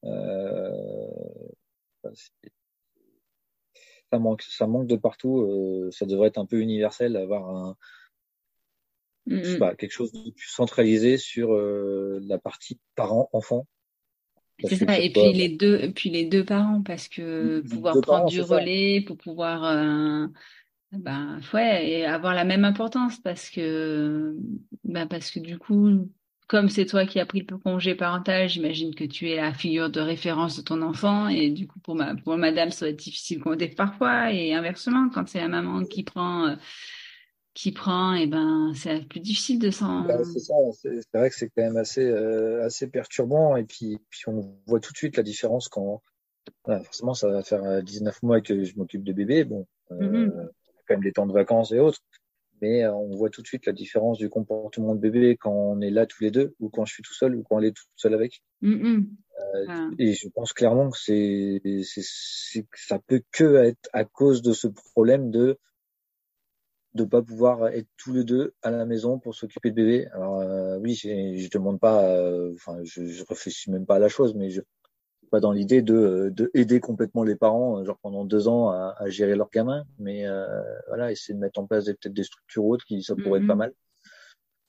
[0.04, 1.08] Euh,
[2.14, 2.52] c'est-
[4.10, 7.76] ça manque ça manque de partout euh, ça devrait être un peu universel avoir un
[9.26, 13.66] je sais pas, quelque chose de plus centralisé sur euh, la partie parents-enfants
[14.60, 14.98] parce C'est ça.
[14.98, 18.40] Et puis les deux, puis les deux parents, parce que les pouvoir prendre parents du
[18.42, 20.26] ça relais, pour pouvoir, euh,
[20.92, 24.36] ben, ouais, et avoir la même importance, parce que,
[24.84, 26.08] ben, parce que du coup,
[26.50, 29.88] comme c'est toi qui as pris le congé parental, j'imagine que tu es la figure
[29.88, 32.96] de référence de ton enfant, et du coup, pour ma, pour madame, ça va être
[32.96, 36.56] difficile qu'on compter parfois, et inversement, quand c'est la maman qui prend, euh,
[37.54, 40.54] qui prend, et ben, c'est plus difficile de s'en, Bah, c'est ça.
[40.72, 43.54] C'est c'est vrai que c'est quand même assez euh, assez perturbant.
[43.54, 46.02] Et puis puis on voit tout de suite la différence quand
[46.64, 49.44] voilà, forcément ça va faire euh, 19 mois que je m'occupe de bébé.
[49.44, 50.50] Bon euh, Mhm.
[50.88, 52.00] quand même des temps de vacances et autres
[52.60, 55.80] mais euh, on voit tout de suite la différence du comportement de bébé quand on
[55.80, 57.76] est là tous les deux ou quand je suis tout seul ou quand elle est
[57.76, 59.16] toute seule avec Mhm.
[59.66, 61.62] Enfin, Et je pense clairement que c'est,
[62.74, 65.58] ça peut que être à cause de ce problème de
[66.94, 70.06] de pas pouvoir être tous les deux à la maison pour s'occuper de bébé.
[70.12, 74.08] Alors euh, oui, je demande pas, euh, enfin je, je réfléchis même pas à la
[74.08, 74.60] chose, mais je
[75.30, 79.08] pas dans l'idée de, de aider complètement les parents, genre pendant deux ans à, à
[79.08, 82.84] gérer leur gamin, mais euh, voilà, essayer de mettre en place peut-être des structures autres
[82.84, 83.58] qui ça pourrait être pas mhm.
[83.58, 83.72] mal.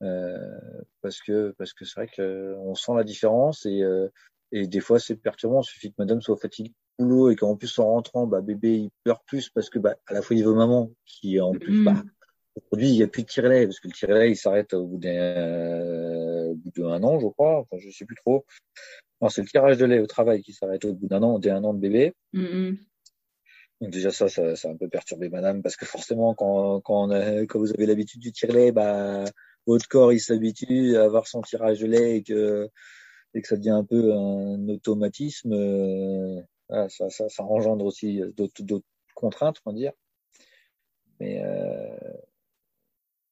[0.04, 4.08] Euh, parce que parce que c'est vrai que on sent la différence et euh,
[4.52, 5.62] et des fois c'est perturbant.
[5.62, 8.78] Il suffit que Madame soit fatiguée du boulot et qu'en plus en rentrant, bah bébé
[8.78, 11.84] il pleure plus parce que bah à la fois il veut maman qui en plus
[11.84, 12.10] bah Mhm.
[12.56, 14.98] aujourd'hui il n'y a plus de tire-lait parce que le tire-lait il s'arrête au bout
[14.98, 17.60] d'un euh, au bout d'un an je crois.
[17.60, 18.46] Enfin je sais plus trop.
[19.30, 21.64] C'est le tirage de lait au travail qui s'arrête au bout d'un an dès un
[21.64, 22.14] an de bébé.
[22.34, 22.78] Mhm.
[23.82, 27.08] Donc déjà ça, ça, ça a un peu perturbé madame parce que forcément quand, quand,
[27.08, 29.26] on a, quand vous avez l'habitude du tire-lait, bah,
[29.66, 32.70] votre corps il s'habitue à avoir son tirage de lait et que,
[33.34, 35.54] et que ça devient un peu un automatisme.
[35.54, 39.94] euh, voilà, ça, ça, ça engendre aussi d'autres, d'autres contraintes, on va dire.
[41.20, 41.98] Mais euh,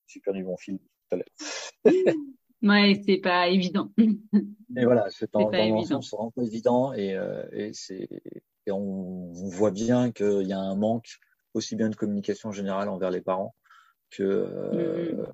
[0.07, 1.85] j'ai perdu mon fil tout à l'heure.
[2.61, 3.91] Ouais, c'est pas évident.
[4.69, 6.01] Mais voilà, c'est pas dans évident.
[6.01, 8.07] c'est vraiment pas évident et, euh, et c'est
[8.65, 11.17] et on, on voit bien qu'il y a un manque
[11.55, 13.55] aussi bien de communication générale envers les parents
[14.11, 15.27] que, euh, Mhm.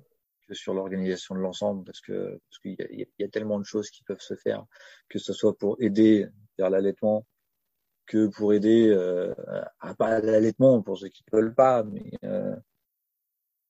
[0.48, 3.64] que sur l'organisation de l'ensemble parce que parce qu'il y a, y y tellement de
[3.64, 4.64] choses qui peuvent se faire
[5.08, 7.26] que ce soit pour aider vers l'allaitement
[8.06, 9.34] que pour aider euh,
[9.80, 12.56] à pas l'allaitement pour ceux qui ne veulent pas mais euh,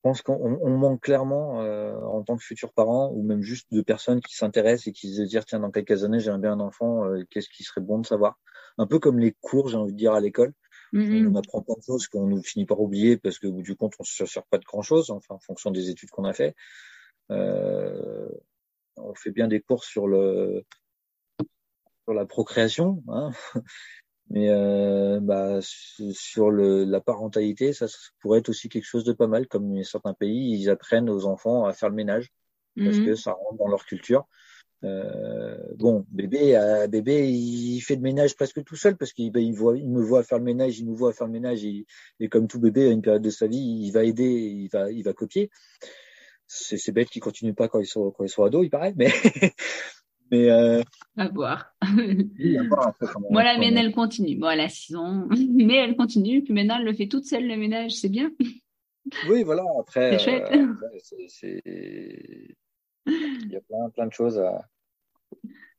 [0.06, 3.82] pense qu'on on manque clairement euh, en tant que futurs parents ou même juste de
[3.82, 7.04] personnes qui s'intéressent et qui se disent tiens dans quelques années j'aimerais bien un enfant
[7.06, 8.38] euh, qu'est-ce qui serait bon de savoir?
[8.78, 10.52] Un peu comme les cours j'ai envie de dire à l'école.
[10.92, 11.32] Mhm.
[11.32, 13.74] on apprend plein de choses qu'on nous finit par oublier parce que au bout du
[13.74, 16.32] compte on se sert pas de grand chose enfin en fonction des études qu'on a
[16.32, 16.54] fait.
[17.32, 18.28] Euh,
[18.96, 20.62] on fait bien des cours sur le
[22.04, 23.32] sur la procréation hein,
[24.30, 29.04] mais euh, bah, su- sur le, la parentalité ça, ça pourrait être aussi quelque chose
[29.04, 32.32] de pas mal comme certains pays ils apprennent aux enfants à faire le ménage
[32.84, 33.16] parce que Mhm.
[33.16, 34.26] ça rentre dans leur culture
[34.84, 39.42] euh, bon, bébé, euh, bébé, il fait le ménage presque tout seul parce qu'il ben,
[39.42, 41.86] il voit, il me voit faire le ménage, il nous voit faire le ménage et,
[42.20, 44.90] et comme tout bébé à une période de sa vie, il va aider, il va,
[44.90, 45.50] il va copier.
[46.46, 48.94] C'est, c'est bête qu'il continue pas quand ils sont, quand ils sont ados, il paraît,
[48.96, 49.08] mais,
[50.30, 50.82] mais euh,
[51.16, 51.72] À voir.
[52.38, 54.36] oui, à voir après Moi, la mienne, elle continue.
[54.36, 56.42] Bon, elle a 6 ans, mais elle continue.
[56.42, 57.92] Puis maintenant, elle le fait toute seule, le ménage.
[57.92, 58.30] C'est bien.
[59.28, 59.64] Oui, voilà.
[59.78, 60.48] Après, C'est chouette.
[60.52, 62.56] euh, après, c'est, c'est-
[63.06, 64.68] il y a plein, plein de choses à.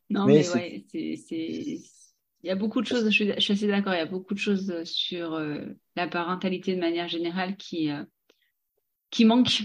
[0.10, 0.86] Non, Mais mais c'est- ouais,
[1.18, 1.82] c'est,
[2.44, 4.06] il y a beaucoup de choses, je suis, je suis assez d'accord, il y a
[4.06, 5.60] beaucoup de choses sur euh,
[5.98, 8.04] la parentalité de manière générale qui, euh,
[9.10, 9.64] qui manquent.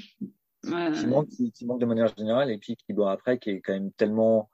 [0.67, 3.51] Euh, qui manque, qui, qui manque de manière générale et puis qui, bon, après, qui
[3.51, 4.51] est quand même tellement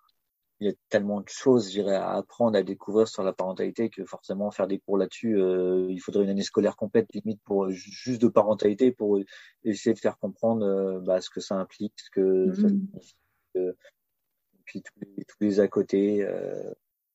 [0.60, 4.04] il y a tellement de choses, je à apprendre, à découvrir sur la parentalité que
[4.04, 7.70] forcément faire des cours là-dessus, euh, il faudrait une année scolaire complète limite pour euh,
[7.70, 9.20] juste de parentalité pour
[9.62, 12.68] essayer de faire comprendre euh, bah, ce que ça implique, ce que ça mm-hmm.
[12.68, 13.14] signifie,
[13.54, 16.26] et puis tous les, tous les à côté.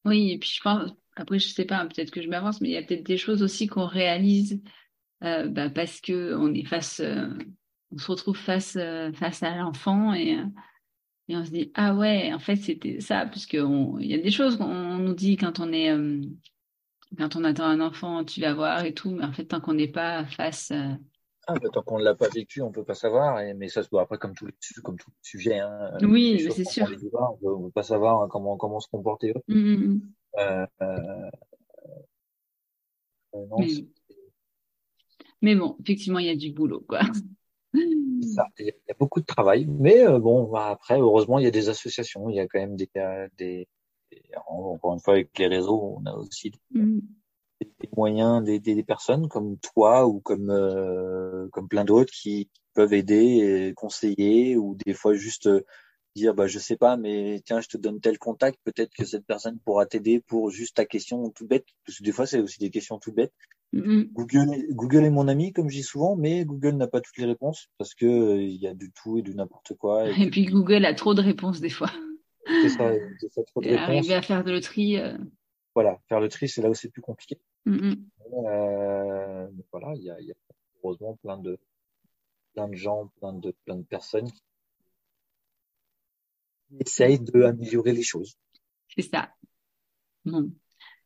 [0.05, 2.73] Oui, et puis je pense, après je sais pas, peut-être que je m'avance, mais il
[2.73, 4.61] y a peut-être des choses aussi qu'on réalise
[5.21, 7.01] bah, parce que on est face,
[7.91, 8.77] on se retrouve face
[9.13, 10.37] face à l'enfant et
[11.29, 14.31] et on se dit, ah ouais, en fait, c'était ça, puisque il y a des
[14.31, 16.21] choses qu'on nous dit quand on est, euh,
[17.17, 19.73] quand on attend un enfant, tu vas voir et tout, mais en fait, tant qu'on
[19.73, 20.71] n'est pas face.
[20.71, 20.93] Euh,
[21.47, 23.69] ah, bah, tant qu'on ne l'a pas vécu, on ne peut pas savoir, et, mais
[23.69, 24.53] ça se voit après comme tout, les,
[24.83, 25.59] comme tout sujet.
[25.59, 26.87] Hein, oui, c'est sûr.
[27.41, 29.33] On ne peut pas savoir comment, comment se comporter.
[29.47, 30.01] Mmh, mmh, mmh.
[30.39, 30.65] Euh,
[33.33, 33.67] non, mais...
[35.41, 37.01] mais bon, effectivement, il y a du boulot, quoi.
[37.73, 41.51] Il y a beaucoup de travail, mais euh, bon, bah, après, heureusement, il y a
[41.51, 42.89] des associations, il y a quand même des,
[43.37, 43.67] des,
[44.47, 46.99] encore une fois, avec les réseaux, on a aussi des, mm.
[47.95, 53.69] moyens d'aider des personnes comme toi ou comme euh, comme plein d'autres qui, peuvent aider,
[53.69, 55.65] et conseiller ou des fois juste euh,
[56.15, 59.25] dire bah je sais pas mais tiens je te donne tel contact peut-être que cette
[59.25, 62.59] personne pourra t'aider pour juste ta question tout bête parce que des fois c'est aussi
[62.59, 63.33] des questions tout bêtes
[63.73, 64.13] Mm-hmm.
[64.13, 67.25] Google, Google est mon ami, comme je dis souvent, mais Google n'a pas toutes les
[67.25, 70.07] réponses parce que euh, il y a du tout et du n'importe quoi.
[70.09, 71.89] Et, puis Google a trop de réponses des fois.
[72.45, 72.91] C'est ça,
[73.31, 74.97] ça trop de et Arriver à faire de le tri.
[74.97, 75.17] Euh.
[75.73, 77.41] Voilà, faire le tri, c'est là où c'est plus compliqué.
[77.65, 77.97] Mm-hmm.
[78.45, 80.35] Euh, voilà, il y a, y a,
[80.83, 81.57] heureusement plein de
[82.53, 84.43] plein de gens, plein de plein de personnes qui
[86.79, 88.37] essayent d'améliorer les choses.
[88.95, 89.31] C'est ça.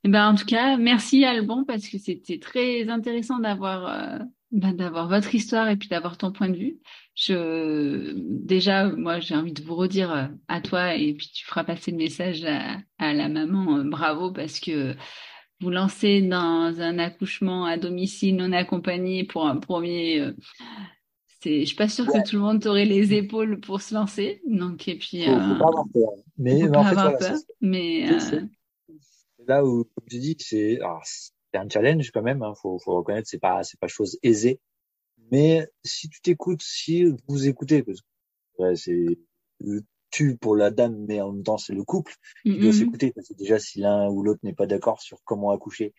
[0.03, 4.19] Eh ben, en tout cas, merci Alban parce que c'était très intéressant d'avoir euh,
[4.51, 6.77] ben, d'avoir votre histoire et puis d'avoir ton point de vue.
[7.15, 11.65] Je déjà, moi, j'ai envie de vous redire euh, à toi et puis tu feras
[11.65, 13.79] passer le message à, à la maman.
[13.79, 14.95] Euh, bravo parce que
[15.59, 20.21] vous lancez dans un accouchement à domicile non accompagné pour un premier.
[20.21, 20.31] Euh,
[21.41, 24.41] c'est, je suis pas sûre que tout le monde aurait les épaules pour se lancer.
[24.47, 25.25] Donc et puis.
[25.25, 26.09] Faut, faut pas avoir peur.
[26.37, 28.07] Mais, fait, peur, mais
[29.47, 30.79] là où, comme tu dis, c'est
[31.53, 32.43] un challenge quand même.
[32.43, 34.59] Hein, faut, faut reconnaître, c'est pas c'est pas chose aisée.
[35.31, 37.99] Mais si tu t'écoutes, si vous écoutez, parce
[38.57, 39.05] que c'est
[39.59, 43.11] le tu pour la dame, mais en même temps c'est le couple qui doit s'écouter.
[43.11, 45.93] Parce que déjà, si l'un ou l'autre n'est pas d'accord sur comment accoucher,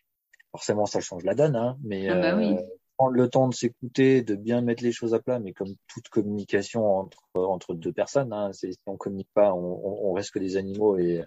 [0.51, 1.57] forcément ça change la donne.
[1.57, 2.61] Hein, mais ah bah euh,
[2.97, 6.09] prendre le temps de s'écouter, de bien mettre les choses à plat, mais comme toute
[6.09, 10.57] communication entre entre deux personnes, hein, si on communique pas, on, on, reste que des
[10.57, 11.23] animaux et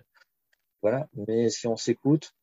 [0.82, 1.08] voilà.
[1.28, 2.34] Mais si on s'écoute,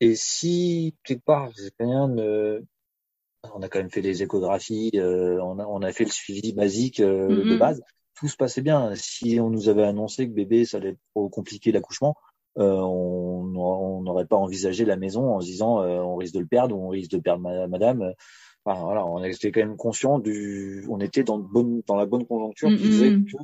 [0.00, 2.64] et si quelque part rien ne,
[3.54, 6.52] on a quand même fait les échographies, euh, on, a, on a fait le suivi
[6.52, 7.58] basique euh, de mm-hmm.
[7.58, 7.82] base,
[8.16, 8.92] tout se passait bien.
[8.94, 12.16] Si on nous avait annoncé que bébé ça allait être trop compliqué l'accouchement,
[12.58, 16.76] euh, on n'aurait pas envisagé la maison en se disant on risque de le perdre
[16.76, 18.12] ou on risque de perdre madame.
[18.64, 22.24] Enfin, voilà, on était quand même conscient du, on était dans, bonne, dans la bonne
[22.26, 23.24] conjoncture qui mm-hmm.
[23.24, 23.38] que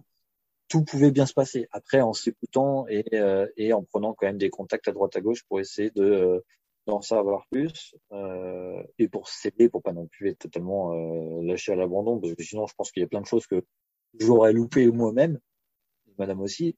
[0.68, 1.66] tout pouvait bien se passer.
[1.72, 5.20] Après, en s'écoutant et, euh, et en prenant quand même des contacts à droite à
[5.20, 6.40] gauche pour essayer de euh,
[6.86, 11.72] d'en savoir plus euh, et pour s'aider, pour pas non plus être totalement euh, lâché
[11.72, 13.62] à l'abandon, parce que sinon, je pense qu'il y a plein de choses que
[14.18, 15.38] j'aurais loupé moi-même,
[16.18, 16.76] Madame aussi.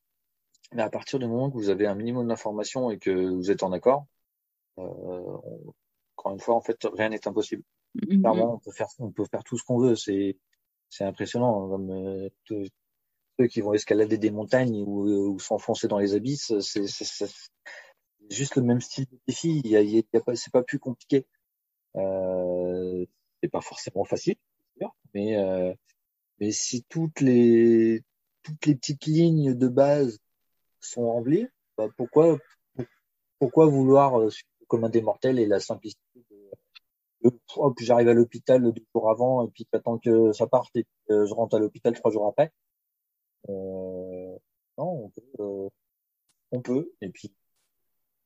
[0.73, 3.63] Mais à partir du moment que vous avez un minimum d'informations et que vous êtes
[3.63, 4.07] en accord,
[4.77, 7.63] encore une fois, en fait, rien n'est impossible.
[7.97, 8.21] Mm-hmm.
[8.21, 9.97] Clairement, on peut faire, on peut faire tout ce qu'on veut.
[9.97, 10.39] C'est,
[10.89, 11.69] c'est impressionnant.
[11.69, 12.29] Comme,
[13.47, 16.87] qui vont escalader des montagnes ou, ou s'enfoncer dans les abysses, c'est
[18.31, 19.61] juste le même style de défi.
[19.65, 21.27] Y c'est pas plus compliqué.
[21.97, 23.05] Euh,
[23.43, 24.37] c'est pas forcément facile,
[25.15, 25.75] mais euh,
[26.39, 28.05] mais si toutes les
[28.43, 30.19] toutes les petites lignes de base
[30.81, 32.39] sont remplies, bah pourquoi
[33.39, 34.29] pourquoi vouloir euh,
[34.69, 39.47] comme un des mortels et la simplicité de, hop, j'arrive à l'hôpital deux jours avant
[39.47, 42.53] et puis j'attends que ça parte et euh, je rentre à l'hôpital trois jours après.
[43.49, 44.39] Euh,
[44.79, 45.69] non, on peut, euh,
[46.53, 46.93] on peut.
[47.01, 47.33] Et puis,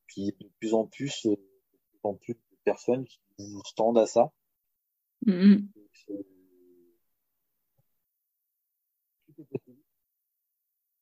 [0.06, 3.98] puis de plus en plus, euh, de plus en plus de personnes qui vous tendent
[3.98, 4.32] à ça.
[5.26, 5.66] Mm-hmm.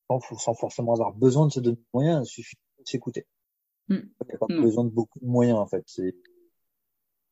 [0.08, 3.26] Sans, sans, forcément avoir besoin de se donner des moyens, il suffit de s'écouter.
[3.88, 3.96] Mm.
[3.96, 4.62] Il n'y a pas mm.
[4.62, 5.84] besoin de beaucoup de moyens en fait.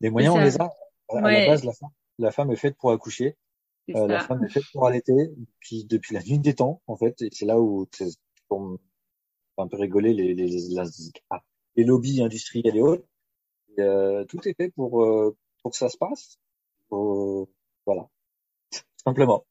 [0.00, 0.70] Les moyens on les a.
[1.08, 3.36] À, la base, la femme, la femme est faite pour accoucher.
[3.96, 7.20] Euh, la femme est faite pour allaiter depuis, depuis la nuit des temps, en fait.
[7.22, 7.86] Et c'est là où
[8.50, 8.78] on
[9.58, 10.78] un peu rigoler les, les, les,
[11.28, 11.42] ah,
[11.76, 13.04] les lobbies industriels et autres.
[13.76, 16.38] Et, euh, tout est fait pour, euh, pour que ça se passe.
[16.90, 18.08] voilà.
[19.04, 19.44] Simplement.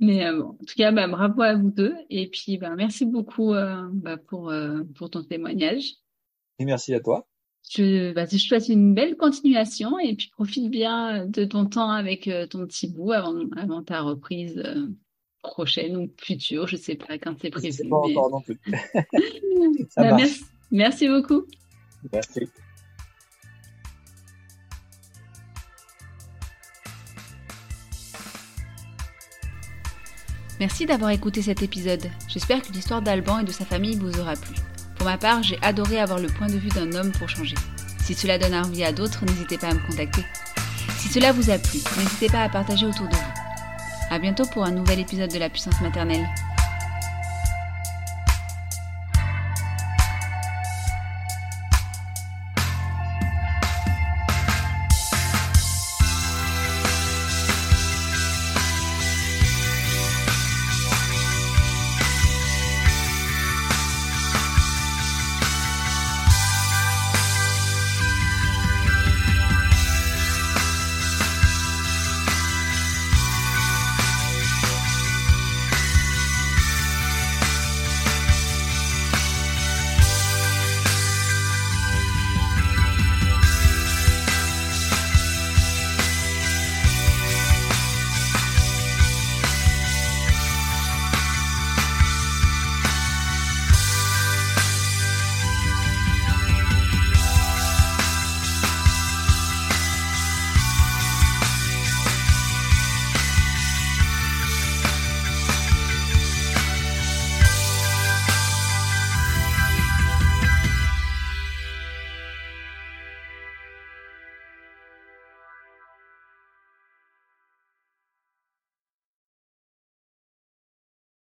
[0.00, 1.94] Mais euh, bon, en tout cas, bah, bravo à vous deux.
[2.10, 5.94] Et puis, bah, merci beaucoup euh, bah, pour, euh, pour ton témoignage.
[6.58, 7.27] Et merci à toi.
[7.70, 11.90] Je, bah, je te souhaite une belle continuation et puis profite bien de ton temps
[11.90, 14.62] avec ton petit bout avant, avant ta reprise
[15.42, 16.66] prochaine ou future.
[16.66, 17.72] Je sais pas quand c'est prévu.
[17.72, 18.58] sais pas encore non plus.
[19.96, 21.44] bah, merci, merci beaucoup.
[22.12, 22.48] Merci.
[30.60, 32.10] Merci d'avoir écouté cet épisode.
[32.26, 34.56] J'espère que l'histoire d'Alban et de sa famille vous aura plu.
[34.98, 37.54] Pour ma part, j'ai adoré avoir le point de vue d'un homme pour changer.
[38.02, 40.24] Si cela donne envie à d'autres, n'hésitez pas à me contacter.
[40.98, 43.32] Si cela vous a plu, n'hésitez pas à partager autour de vous.
[44.10, 46.26] À bientôt pour un nouvel épisode de la puissance maternelle.